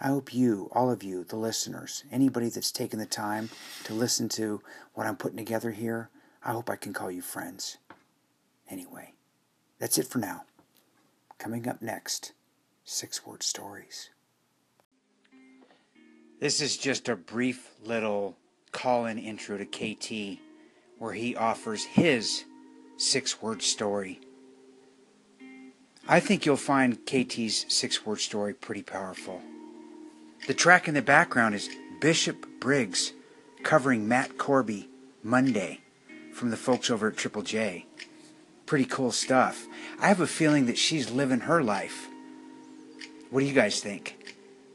I 0.00 0.08
hope 0.08 0.32
you, 0.32 0.70
all 0.72 0.90
of 0.90 1.02
you, 1.02 1.24
the 1.24 1.36
listeners, 1.36 2.04
anybody 2.12 2.48
that's 2.48 2.70
taken 2.70 3.00
the 3.00 3.06
time 3.06 3.50
to 3.84 3.94
listen 3.94 4.28
to 4.30 4.60
what 4.94 5.06
I'm 5.06 5.16
putting 5.16 5.38
together 5.38 5.72
here, 5.72 6.08
I 6.44 6.52
hope 6.52 6.70
I 6.70 6.76
can 6.76 6.92
call 6.92 7.10
you 7.10 7.20
friends. 7.20 7.78
Anyway, 8.70 9.14
that's 9.80 9.98
it 9.98 10.06
for 10.06 10.18
now. 10.18 10.44
Coming 11.38 11.66
up 11.68 11.82
next, 11.82 12.32
six 12.84 13.26
word 13.26 13.42
stories. 13.42 14.10
This 16.40 16.60
is 16.60 16.76
just 16.76 17.08
a 17.08 17.16
brief 17.16 17.70
little 17.84 18.36
call 18.70 19.06
in 19.06 19.18
intro 19.18 19.58
to 19.58 19.64
KT 19.64 20.40
where 20.98 21.12
he 21.12 21.34
offers 21.34 21.84
his 21.84 22.44
six 22.96 23.42
word 23.42 23.62
story. 23.62 24.20
I 26.06 26.20
think 26.20 26.46
you'll 26.46 26.56
find 26.56 27.04
KT's 27.04 27.66
six 27.68 28.06
word 28.06 28.20
story 28.20 28.54
pretty 28.54 28.82
powerful. 28.82 29.42
The 30.46 30.54
track 30.54 30.88
in 30.88 30.94
the 30.94 31.02
background 31.02 31.54
is 31.54 31.68
Bishop 32.00 32.46
Briggs 32.60 33.12
covering 33.62 34.08
Matt 34.08 34.38
Corby 34.38 34.88
Monday 35.22 35.80
from 36.32 36.50
the 36.50 36.56
folks 36.56 36.90
over 36.90 37.08
at 37.08 37.16
Triple 37.16 37.42
J. 37.42 37.86
Pretty 38.64 38.84
cool 38.84 39.12
stuff. 39.12 39.66
I 40.00 40.08
have 40.08 40.20
a 40.20 40.26
feeling 40.26 40.66
that 40.66 40.78
she's 40.78 41.10
living 41.10 41.40
her 41.40 41.62
life. 41.62 42.08
What 43.30 43.40
do 43.40 43.46
you 43.46 43.52
guys 43.52 43.80
think? 43.80 44.34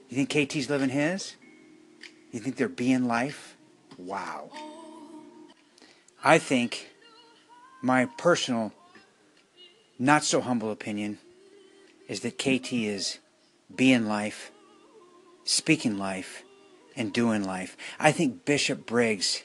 You 0.09 0.23
think 0.23 0.29
KT's 0.29 0.69
living 0.69 0.89
his? 0.89 1.35
You 2.31 2.39
think 2.39 2.55
they're 2.55 2.69
being 2.69 3.05
life? 3.05 3.57
Wow. 3.97 4.51
I 6.23 6.37
think 6.37 6.89
my 7.81 8.05
personal, 8.17 8.73
not 9.99 10.23
so 10.23 10.39
humble 10.41 10.71
opinion 10.71 11.17
is 12.07 12.21
that 12.21 12.37
KT 12.37 12.73
is 12.73 13.19
being 13.75 14.07
life, 14.07 14.51
speaking 15.43 15.97
life, 15.97 16.43
and 16.95 17.11
doing 17.11 17.43
life. 17.43 17.75
I 17.99 18.11
think 18.11 18.45
Bishop 18.45 18.85
Briggs 18.85 19.43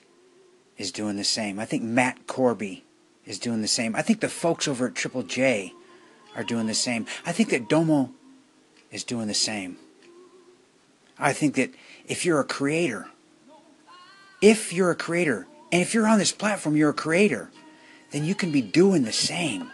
is 0.76 0.92
doing 0.92 1.16
the 1.16 1.24
same. 1.24 1.58
I 1.58 1.64
think 1.64 1.82
Matt 1.82 2.26
Corby 2.26 2.84
is 3.24 3.38
doing 3.38 3.62
the 3.62 3.68
same. 3.68 3.96
I 3.96 4.02
think 4.02 4.20
the 4.20 4.28
folks 4.28 4.68
over 4.68 4.87
at 4.87 4.94
Triple 4.94 5.22
J 5.22 5.72
are 6.37 6.44
doing 6.44 6.66
the 6.66 6.74
same. 6.74 7.06
I 7.26 7.32
think 7.32 7.50
that 7.50 7.68
Domo 7.68 8.11
is 8.90 9.04
doing 9.04 9.28
the 9.28 9.34
same. 9.34 9.76
I 11.18 11.32
think 11.32 11.56
that 11.56 11.70
if 12.06 12.24
you're 12.24 12.40
a 12.40 12.44
creator, 12.44 13.08
if 14.40 14.72
you're 14.72 14.90
a 14.90 14.96
creator, 14.96 15.46
and 15.72 15.82
if 15.82 15.94
you're 15.94 16.06
on 16.06 16.18
this 16.18 16.32
platform, 16.32 16.76
you're 16.76 16.90
a 16.90 16.94
creator, 16.94 17.50
then 18.12 18.24
you 18.24 18.34
can 18.34 18.52
be 18.52 18.62
doing 18.62 19.02
the 19.02 19.12
same. 19.12 19.70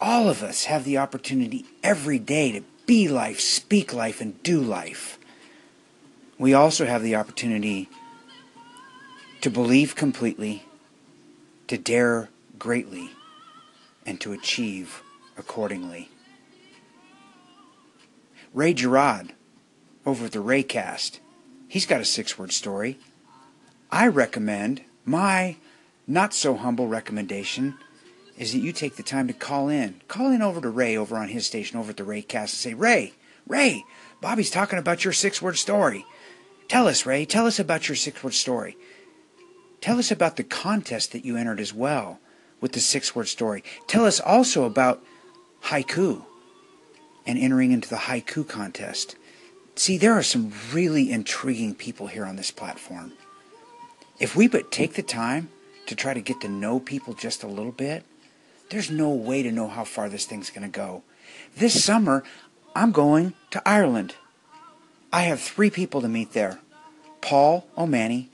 All 0.00 0.28
of 0.28 0.42
us 0.42 0.64
have 0.64 0.84
the 0.84 0.98
opportunity 0.98 1.66
every 1.82 2.18
day 2.18 2.52
to 2.52 2.60
be 2.86 3.08
life, 3.08 3.40
speak 3.40 3.92
life, 3.92 4.20
and 4.20 4.42
do 4.42 4.60
life. 4.60 5.18
We 6.38 6.54
also 6.54 6.86
have 6.86 7.02
the 7.02 7.16
opportunity 7.16 7.88
to 9.40 9.50
believe 9.50 9.94
completely, 9.94 10.64
to 11.68 11.78
dare 11.78 12.28
greatly, 12.58 13.10
and 14.04 14.20
to 14.20 14.32
achieve 14.32 15.02
accordingly. 15.36 16.10
Ray 18.54 18.74
Gerard 18.74 19.32
over 20.04 20.26
at 20.26 20.32
the 20.32 20.40
Raycast, 20.40 21.20
he's 21.68 21.86
got 21.86 22.00
a 22.00 22.04
six 22.04 22.38
word 22.38 22.52
story. 22.52 22.98
I 23.90 24.06
recommend, 24.08 24.82
my 25.04 25.56
not 26.06 26.34
so 26.34 26.56
humble 26.56 26.88
recommendation 26.88 27.74
is 28.38 28.52
that 28.52 28.60
you 28.60 28.72
take 28.72 28.96
the 28.96 29.02
time 29.02 29.26
to 29.28 29.32
call 29.32 29.68
in. 29.68 30.00
Call 30.08 30.30
in 30.30 30.42
over 30.42 30.60
to 30.60 30.68
Ray 30.68 30.96
over 30.96 31.16
on 31.16 31.28
his 31.28 31.46
station 31.46 31.78
over 31.78 31.90
at 31.90 31.96
the 31.96 32.02
Raycast 32.02 32.34
and 32.34 32.48
say, 32.50 32.74
Ray, 32.74 33.12
Ray, 33.46 33.84
Bobby's 34.20 34.50
talking 34.50 34.78
about 34.78 35.04
your 35.04 35.12
six 35.12 35.42
word 35.42 35.58
story. 35.58 36.04
Tell 36.68 36.88
us, 36.88 37.04
Ray, 37.04 37.24
tell 37.24 37.46
us 37.46 37.58
about 37.58 37.88
your 37.88 37.96
six 37.96 38.22
word 38.22 38.34
story. 38.34 38.76
Tell 39.80 39.98
us 39.98 40.10
about 40.10 40.36
the 40.36 40.44
contest 40.44 41.12
that 41.12 41.24
you 41.24 41.36
entered 41.36 41.60
as 41.60 41.74
well 41.74 42.20
with 42.60 42.72
the 42.72 42.80
six 42.80 43.14
word 43.14 43.28
story. 43.28 43.64
Tell 43.86 44.06
us 44.06 44.20
also 44.20 44.64
about 44.64 45.02
haiku 45.64 46.24
and 47.26 47.38
entering 47.38 47.72
into 47.72 47.88
the 47.88 47.96
haiku 47.96 48.48
contest 48.48 49.16
See, 49.74 49.96
there 49.96 50.12
are 50.12 50.22
some 50.22 50.52
really 50.72 51.10
intriguing 51.10 51.74
people 51.74 52.06
here 52.06 52.26
on 52.26 52.36
this 52.36 52.50
platform. 52.50 53.12
If 54.18 54.36
we 54.36 54.46
but 54.46 54.70
take 54.70 54.94
the 54.94 55.02
time 55.02 55.48
to 55.86 55.96
try 55.96 56.14
to 56.14 56.20
get 56.20 56.40
to 56.42 56.48
know 56.48 56.78
people 56.78 57.14
just 57.14 57.42
a 57.42 57.48
little 57.48 57.72
bit, 57.72 58.04
there's 58.72 58.90
no 58.90 59.10
way 59.10 59.42
to 59.42 59.52
know 59.52 59.68
how 59.68 59.84
far 59.84 60.08
this 60.08 60.24
thing's 60.24 60.48
going 60.48 60.62
to 60.62 60.68
go. 60.68 61.02
This 61.56 61.84
summer, 61.84 62.24
I'm 62.74 62.90
going 62.90 63.34
to 63.50 63.62
Ireland. 63.68 64.14
I 65.12 65.22
have 65.24 65.40
three 65.40 65.68
people 65.68 66.00
to 66.00 66.08
meet 66.08 66.32
there 66.32 66.58
Paul 67.20 67.66
O'Mahony, 67.76 68.30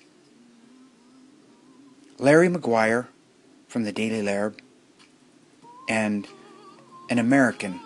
Larry 2.18 2.48
McGuire 2.48 3.08
from 3.66 3.82
the 3.82 3.90
Daily 3.90 4.22
Laird, 4.22 4.62
and 5.88 6.28
an 7.10 7.18
American 7.18 7.80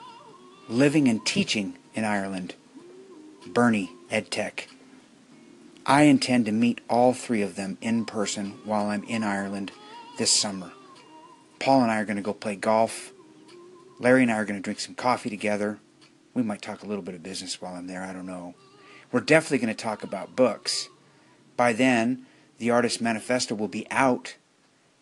living 0.69 1.09
and 1.09 1.25
teaching 1.25 1.79
in 1.95 2.05
Ireland, 2.05 2.55
Bernie 3.47 3.93
EdTech. 4.11 4.67
I 5.87 6.03
intend 6.03 6.45
to 6.47 6.53
meet 6.53 6.83
all 6.89 7.15
three 7.15 7.41
of 7.41 7.57
them 7.57 7.79
in 7.81 8.05
person 8.05 8.59
while 8.65 8.87
I'm 8.87 9.05
in 9.05 9.25
Ireland 9.25 9.73
this 10.19 10.31
summer. 10.31 10.73
Paul 11.63 11.83
and 11.83 11.93
I 11.93 12.01
are 12.01 12.05
going 12.05 12.17
to 12.17 12.23
go 12.23 12.35
play 12.35 12.57
golf. 12.57 13.13
Larry 14.01 14.23
and 14.23 14.33
I 14.33 14.35
are 14.35 14.45
going 14.45 14.59
to 14.59 14.63
drink 14.63 14.81
some 14.81 14.97
coffee 14.97 15.31
together. 15.31 15.79
We 16.35 16.43
might 16.43 16.61
talk 16.61 16.83
a 16.83 16.87
little 16.87 17.05
bit 17.05 17.15
of 17.15 17.23
business 17.23 17.63
while 17.63 17.77
I'm 17.77 17.87
there, 17.87 18.03
I 18.03 18.13
don't 18.13 18.27
know. 18.27 18.55
We're 19.13 19.21
definitely 19.21 19.59
going 19.59 19.73
to 19.73 19.81
talk 19.81 20.03
about 20.03 20.35
books. 20.35 20.89
By 21.57 21.73
then, 21.73 22.27
the 22.59 22.73
Artist 22.73 23.01
Manifesto 23.01 23.55
will 23.55 23.69
be 23.69 23.87
out, 23.93 24.35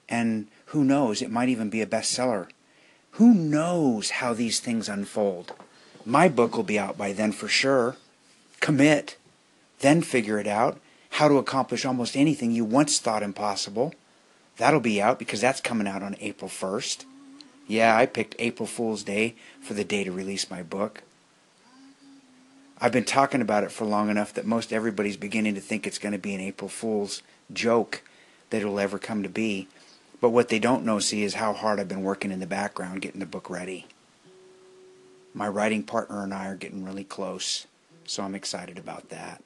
and 0.06 0.48
who 0.66 0.84
knows, 0.84 1.22
it 1.22 1.30
might 1.30 1.48
even 1.48 1.70
be 1.70 1.80
a 1.80 1.86
bestseller. 1.86 2.50
Who 3.12 3.32
knows 3.32 4.10
how 4.10 4.34
these 4.34 4.60
things 4.60 4.86
unfold? 4.86 5.54
My 6.04 6.28
book 6.28 6.58
will 6.58 6.62
be 6.62 6.78
out 6.78 6.98
by 6.98 7.14
then 7.14 7.32
for 7.32 7.48
sure. 7.48 7.96
Commit. 8.60 9.16
Then 9.78 10.02
figure 10.02 10.38
it 10.38 10.46
out. 10.46 10.78
How 11.12 11.26
to 11.26 11.38
accomplish 11.38 11.86
almost 11.86 12.18
anything 12.18 12.50
you 12.50 12.66
once 12.66 12.98
thought 12.98 13.22
impossible. 13.22 13.94
That'll 14.60 14.78
be 14.78 15.00
out 15.00 15.18
because 15.18 15.40
that's 15.40 15.62
coming 15.62 15.88
out 15.88 16.02
on 16.02 16.16
April 16.20 16.50
1st. 16.50 17.06
Yeah, 17.66 17.96
I 17.96 18.04
picked 18.04 18.36
April 18.38 18.66
Fool's 18.66 19.02
Day 19.02 19.34
for 19.62 19.72
the 19.72 19.84
day 19.84 20.04
to 20.04 20.12
release 20.12 20.50
my 20.50 20.62
book. 20.62 21.02
I've 22.78 22.92
been 22.92 23.04
talking 23.04 23.40
about 23.40 23.64
it 23.64 23.72
for 23.72 23.86
long 23.86 24.10
enough 24.10 24.34
that 24.34 24.44
most 24.44 24.70
everybody's 24.70 25.16
beginning 25.16 25.54
to 25.54 25.62
think 25.62 25.86
it's 25.86 25.96
going 25.96 26.12
to 26.12 26.18
be 26.18 26.34
an 26.34 26.42
April 26.42 26.68
Fool's 26.68 27.22
joke 27.50 28.02
that 28.50 28.60
it'll 28.60 28.78
ever 28.78 28.98
come 28.98 29.22
to 29.22 29.30
be. 29.30 29.66
But 30.20 30.28
what 30.28 30.50
they 30.50 30.58
don't 30.58 30.84
know, 30.84 30.98
see, 30.98 31.22
is 31.22 31.32
how 31.32 31.54
hard 31.54 31.80
I've 31.80 31.88
been 31.88 32.02
working 32.02 32.30
in 32.30 32.40
the 32.40 32.46
background 32.46 33.00
getting 33.00 33.20
the 33.20 33.24
book 33.24 33.48
ready. 33.48 33.86
My 35.32 35.48
writing 35.48 35.84
partner 35.84 36.22
and 36.22 36.34
I 36.34 36.48
are 36.48 36.54
getting 36.54 36.84
really 36.84 37.04
close, 37.04 37.66
so 38.04 38.24
I'm 38.24 38.34
excited 38.34 38.76
about 38.76 39.08
that. 39.08 39.42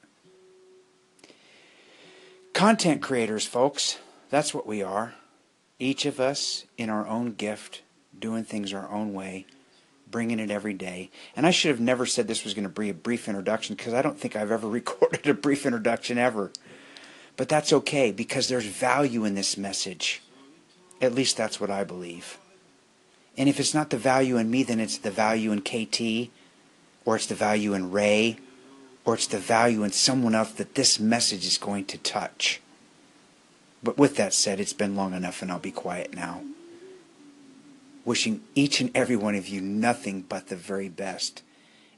Content 2.52 3.00
creators, 3.00 3.46
folks, 3.46 3.98
that's 4.30 4.54
what 4.54 4.66
we 4.66 4.82
are. 4.82 5.14
Each 5.78 6.06
of 6.06 6.20
us 6.20 6.64
in 6.78 6.90
our 6.90 7.06
own 7.06 7.32
gift, 7.32 7.82
doing 8.18 8.44
things 8.44 8.72
our 8.72 8.90
own 8.90 9.12
way, 9.12 9.46
bringing 10.10 10.38
it 10.38 10.50
every 10.50 10.74
day. 10.74 11.10
And 11.34 11.46
I 11.46 11.50
should 11.50 11.70
have 11.70 11.80
never 11.80 12.06
said 12.06 12.28
this 12.28 12.44
was 12.44 12.54
going 12.54 12.68
to 12.68 12.80
be 12.80 12.88
a 12.88 12.94
brief 12.94 13.28
introduction 13.28 13.74
because 13.74 13.94
I 13.94 14.02
don't 14.02 14.18
think 14.18 14.36
I've 14.36 14.52
ever 14.52 14.68
recorded 14.80 15.26
a 15.26 15.34
brief 15.34 15.66
introduction 15.66 16.18
ever. 16.18 16.52
But 17.36 17.48
that's 17.48 17.72
okay 17.72 18.12
because 18.12 18.48
there's 18.48 18.66
value 18.66 19.24
in 19.24 19.34
this 19.34 19.56
message. 19.56 20.22
At 21.00 21.14
least 21.14 21.36
that's 21.36 21.60
what 21.60 21.70
I 21.70 21.84
believe. 21.84 22.38
And 23.36 23.48
if 23.48 23.58
it's 23.58 23.74
not 23.74 23.90
the 23.90 23.96
value 23.96 24.36
in 24.36 24.50
me, 24.50 24.62
then 24.62 24.78
it's 24.78 24.98
the 24.98 25.10
value 25.10 25.50
in 25.50 25.60
KT, 25.60 26.30
or 27.04 27.16
it's 27.16 27.26
the 27.26 27.34
value 27.34 27.74
in 27.74 27.90
Ray, 27.90 28.38
or 29.04 29.14
it's 29.14 29.26
the 29.26 29.38
value 29.38 29.82
in 29.82 29.90
someone 29.90 30.34
else 30.34 30.52
that 30.52 30.76
this 30.76 31.00
message 31.00 31.44
is 31.44 31.58
going 31.58 31.86
to 31.86 31.98
touch. 31.98 32.60
But 33.84 33.98
with 33.98 34.16
that 34.16 34.32
said, 34.32 34.60
it's 34.60 34.72
been 34.72 34.96
long 34.96 35.12
enough 35.12 35.42
and 35.42 35.52
I'll 35.52 35.58
be 35.58 35.70
quiet 35.70 36.14
now. 36.14 36.42
Wishing 38.06 38.40
each 38.54 38.80
and 38.80 38.90
every 38.94 39.14
one 39.14 39.34
of 39.34 39.46
you 39.46 39.60
nothing 39.60 40.22
but 40.22 40.48
the 40.48 40.56
very 40.56 40.88
best 40.88 41.42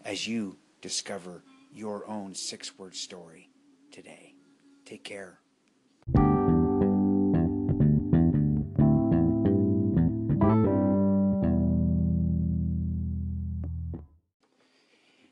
as 0.05 0.27
you 0.27 0.57
discover 0.83 1.43
your 1.73 2.05
own 2.09 2.35
six 2.35 2.77
word 2.77 2.97
story 2.97 3.51
today. 3.93 4.35
Take 4.85 5.05
care. 5.05 5.39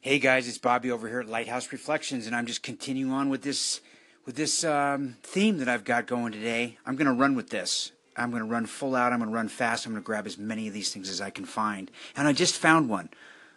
Hey 0.01 0.19
guys, 0.21 0.47
it's 0.47 0.59
Bobby 0.59 0.91
over 0.93 1.09
here 1.09 1.21
at 1.21 1.29
Lighthouse 1.29 1.73
Reflections, 1.73 2.27
and 2.27 2.37
I'm 2.37 2.47
just 2.47 2.63
continuing 2.63 3.11
on 3.11 3.29
with 3.29 3.43
this 3.43 3.81
with 4.25 4.37
this 4.37 4.65
um, 4.65 5.17
theme 5.23 5.59
that 5.59 5.69
I've 5.69 5.85
got 5.85 6.07
going 6.07 6.33
today. 6.33 6.79
I'm 6.87 6.97
going 6.97 7.07
to 7.07 7.13
run 7.13 7.35
with 7.35 7.51
this. 7.51 7.93
I'm 8.17 8.31
going 8.31 8.43
to 8.43 8.49
run 8.49 8.67
full 8.67 8.95
out. 8.95 9.13
I'm 9.13 9.19
going 9.19 9.31
to 9.31 9.35
run 9.37 9.49
fast. 9.49 9.87
I'm 9.87 9.93
going 9.93 10.03
to 10.03 10.07
grab 10.07 10.27
as 10.27 10.39
many 10.39 10.69
of 10.69 10.75
these 10.75 10.93
things 10.93 11.09
as 11.09 11.21
I 11.21 11.31
can 11.31 11.45
find. 11.45 11.91
And 12.17 12.29
I 12.29 12.33
just 12.33 12.57
found 12.57 12.89
one 12.89 13.11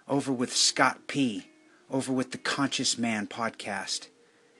over 0.07 0.33
with 0.33 0.55
Scott 0.55 1.07
P. 1.07 1.47
Over 1.89 2.11
with 2.11 2.31
the 2.31 2.37
Conscious 2.37 2.97
Man 2.97 3.27
podcast. 3.27 4.07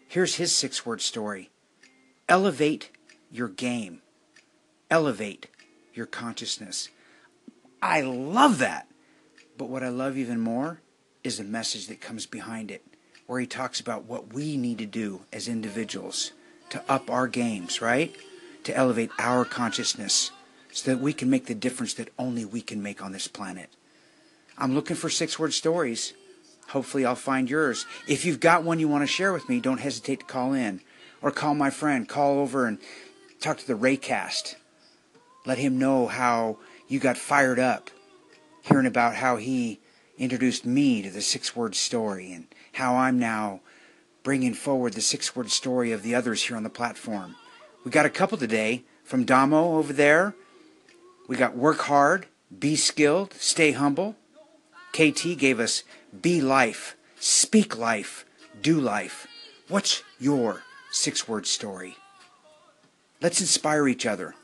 Here's 0.08 0.36
his 0.36 0.54
six-word 0.54 1.02
story: 1.02 1.50
Elevate 2.30 2.90
your 3.30 3.50
game. 3.50 4.02
Elevate 4.90 5.48
your 5.94 6.06
consciousness. 6.06 6.88
I 7.82 8.00
love 8.00 8.60
that. 8.60 8.88
But 9.58 9.68
what 9.68 9.84
I 9.84 9.90
love 9.90 10.18
even 10.18 10.40
more 10.40 10.80
is 11.22 11.38
the 11.38 11.44
message 11.44 11.88
that 11.88 12.00
comes 12.00 12.26
behind 12.26 12.72
it, 12.72 12.82
where 13.28 13.40
he 13.40 13.46
talks 13.46 13.80
about 13.80 14.06
what 14.06 14.34
we 14.34 14.58
need 14.58 14.80
to 14.80 14.86
do 14.86 15.22
as 15.32 15.48
individuals 15.48 16.32
to 16.70 16.84
up 16.90 17.10
our 17.10 17.28
games, 17.28 17.82
right? 17.82 18.16
To 18.64 18.76
elevate 18.76 19.12
our 19.20 19.46
consciousness 19.46 20.32
so 20.72 20.92
that 20.92 21.02
we 21.02 21.14
can 21.14 21.30
make 21.30 21.46
the 21.46 21.56
difference 21.56 21.94
that 21.96 22.10
only 22.18 22.46
we 22.46 22.62
can 22.62 22.82
make 22.82 23.04
on 23.04 23.12
this 23.12 23.28
planet. 23.28 23.70
I'm 24.58 24.74
looking 24.74 24.96
for 24.96 25.10
six 25.10 25.38
word 25.38 25.54
stories. 25.54 26.14
Hopefully, 26.70 27.06
I'll 27.06 27.16
find 27.16 27.50
yours. 27.50 27.86
If 28.08 28.26
you've 28.26 28.40
got 28.40 28.64
one 28.64 28.80
you 28.80 28.88
want 28.88 29.04
to 29.04 29.08
share 29.08 29.32
with 29.32 29.48
me, 29.48 29.60
don't 29.60 29.80
hesitate 29.80 30.20
to 30.22 30.26
call 30.26 30.54
in 30.54 30.82
or 31.22 31.32
call 31.32 31.56
my 31.56 31.70
friend. 31.70 32.10
Call 32.10 32.40
over 32.40 32.66
and 32.66 32.80
talk 33.40 33.58
to 33.58 33.68
the 33.68 33.74
Raycast. 33.74 34.56
Let 35.46 35.58
him 35.58 35.80
know 35.80 36.08
how 36.08 36.58
you 36.88 37.00
got 37.00 37.18
fired 37.18 37.60
up 37.60 37.90
hearing 38.68 38.86
about 38.86 39.16
how 39.16 39.38
he 39.38 39.80
introduced 40.18 40.66
me 40.66 41.02
to 41.02 41.10
the 41.10 41.22
six 41.22 41.56
word 41.56 41.76
story 41.76 42.34
and 42.34 42.48
how 42.78 42.96
I'm 42.96 43.18
now 43.18 43.60
bringing 44.22 44.54
forward 44.54 44.94
the 44.94 45.02
six 45.02 45.36
word 45.36 45.50
story 45.50 45.92
of 45.92 46.04
the 46.04 46.14
others 46.14 46.44
here 46.44 46.56
on 46.56 46.64
the 46.64 46.70
platform. 46.70 47.36
We 47.84 47.92
got 47.92 48.06
a 48.06 48.10
couple 48.10 48.38
today 48.38 48.84
from 49.04 49.26
Damo 49.26 49.78
over 49.78 49.94
there. 49.94 50.36
We 51.28 51.38
got 51.38 51.56
Work 51.56 51.80
Hard, 51.82 52.28
Be 52.58 52.76
Skilled, 52.76 53.34
Stay 53.34 53.72
Humble. 53.72 54.16
KT 54.92 55.38
gave 55.38 55.60
us 55.60 55.84
Be 56.22 56.40
Life, 56.40 56.96
Speak 57.20 57.78
Life, 57.78 58.26
Do 58.62 58.80
Life. 58.80 59.28
What's 59.68 60.04
your 60.20 60.62
six 60.92 61.28
word 61.28 61.48
story? 61.48 61.98
Let's 63.22 63.42
inspire 63.42 63.88
each 63.88 64.06
other. 64.06 64.36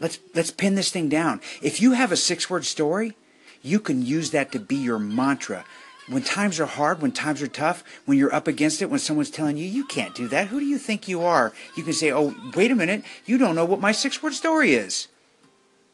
Let's 0.00 0.18
let's 0.34 0.50
pin 0.50 0.76
this 0.76 0.90
thing 0.90 1.08
down. 1.08 1.40
If 1.62 1.80
you 1.82 1.92
have 1.92 2.10
a 2.10 2.16
six 2.16 2.48
word 2.48 2.64
story, 2.64 3.16
you 3.62 3.80
can 3.80 4.04
use 4.04 4.30
that 4.30 4.52
to 4.52 4.58
be 4.58 4.76
your 4.76 4.98
mantra. 4.98 5.64
When 6.08 6.22
times 6.22 6.60
are 6.60 6.66
hard, 6.66 7.02
when 7.02 7.10
times 7.10 7.42
are 7.42 7.48
tough, 7.48 7.82
when 8.04 8.16
you're 8.16 8.34
up 8.34 8.46
against 8.46 8.80
it, 8.80 8.90
when 8.90 9.00
someone's 9.00 9.30
telling 9.30 9.56
you, 9.56 9.66
you 9.66 9.84
can't 9.84 10.14
do 10.14 10.28
that, 10.28 10.48
who 10.48 10.60
do 10.60 10.66
you 10.66 10.78
think 10.78 11.08
you 11.08 11.22
are? 11.22 11.52
You 11.76 11.82
can 11.82 11.92
say, 11.92 12.12
oh, 12.12 12.34
wait 12.54 12.70
a 12.70 12.76
minute, 12.76 13.02
you 13.24 13.38
don't 13.38 13.56
know 13.56 13.64
what 13.64 13.80
my 13.80 13.92
six 13.92 14.22
word 14.22 14.32
story 14.32 14.74
is. 14.74 15.08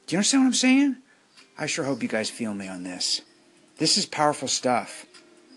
Do 0.06 0.14
you 0.14 0.18
understand 0.18 0.42
what 0.42 0.48
I'm 0.48 0.54
saying? 0.54 0.96
I 1.56 1.66
sure 1.66 1.84
hope 1.84 2.02
you 2.02 2.08
guys 2.08 2.28
feel 2.28 2.52
me 2.52 2.68
on 2.68 2.82
this. 2.82 3.22
This 3.78 3.96
is 3.96 4.04
powerful 4.04 4.48
stuff. 4.48 5.06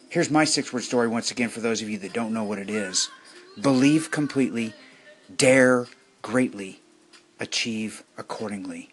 Here's 0.09 0.31
my 0.31 0.45
six 0.45 0.71
word 0.71 0.83
story 0.83 1.09
once 1.09 1.31
again 1.31 1.49
for 1.49 1.59
those 1.59 1.81
of 1.81 1.89
you 1.89 1.97
that 1.99 2.13
don't 2.13 2.33
know 2.33 2.43
what 2.43 2.59
it 2.59 2.69
is 2.69 3.09
believe 3.61 4.11
completely, 4.11 4.73
dare 5.35 5.87
greatly, 6.21 6.79
achieve 7.39 8.03
accordingly. 8.17 8.89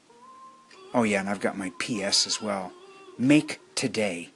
Oh, 0.94 1.04
yeah, 1.04 1.20
and 1.20 1.28
I've 1.28 1.40
got 1.40 1.56
my 1.56 1.70
PS 1.78 2.26
as 2.26 2.40
well. 2.42 2.72
Make 3.18 3.60
today 3.74 4.30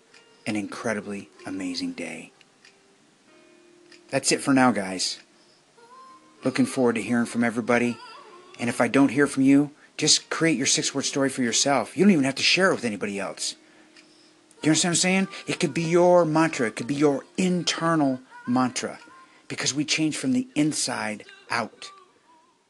an 0.46 0.56
incredibly 0.56 1.28
amazing 1.44 1.92
day. 1.92 2.32
That's 4.10 4.30
it 4.30 4.40
for 4.40 4.54
now, 4.54 4.70
guys. 4.70 5.18
Looking 6.44 6.66
forward 6.66 6.94
to 6.94 7.02
hearing 7.02 7.26
from 7.26 7.42
everybody. 7.42 7.98
And 8.58 8.70
if 8.70 8.80
I 8.80 8.88
don't 8.88 9.10
hear 9.10 9.26
from 9.26 9.42
you, 9.42 9.72
just 9.96 10.30
create 10.30 10.56
your 10.56 10.66
six 10.66 10.94
word 10.94 11.04
story 11.04 11.28
for 11.28 11.42
yourself. 11.42 11.96
You 11.96 12.04
don't 12.04 12.12
even 12.12 12.24
have 12.24 12.36
to 12.36 12.42
share 12.42 12.70
it 12.70 12.74
with 12.74 12.84
anybody 12.84 13.18
else. 13.18 13.56
You 14.62 14.70
understand 14.70 14.92
what 14.92 14.96
I'm 14.96 15.00
saying? 15.00 15.28
It 15.46 15.60
could 15.60 15.74
be 15.74 15.82
your 15.82 16.24
mantra, 16.24 16.68
it 16.68 16.76
could 16.76 16.86
be 16.86 16.94
your 16.94 17.24
internal 17.36 18.20
mantra. 18.46 18.98
Because 19.48 19.74
we 19.74 19.84
change 19.84 20.16
from 20.16 20.32
the 20.32 20.48
inside 20.54 21.24
out. 21.50 21.90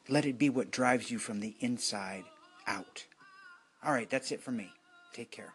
Let 0.09 0.25
it 0.25 0.37
be 0.37 0.49
what 0.49 0.71
drives 0.71 1.11
you 1.11 1.19
from 1.19 1.39
the 1.39 1.55
inside 1.59 2.23
out. 2.65 3.05
All 3.83 3.91
right, 3.91 4.09
that's 4.09 4.31
it 4.31 4.41
for 4.41 4.51
me. 4.51 4.71
Take 5.13 5.31
care. 5.31 5.53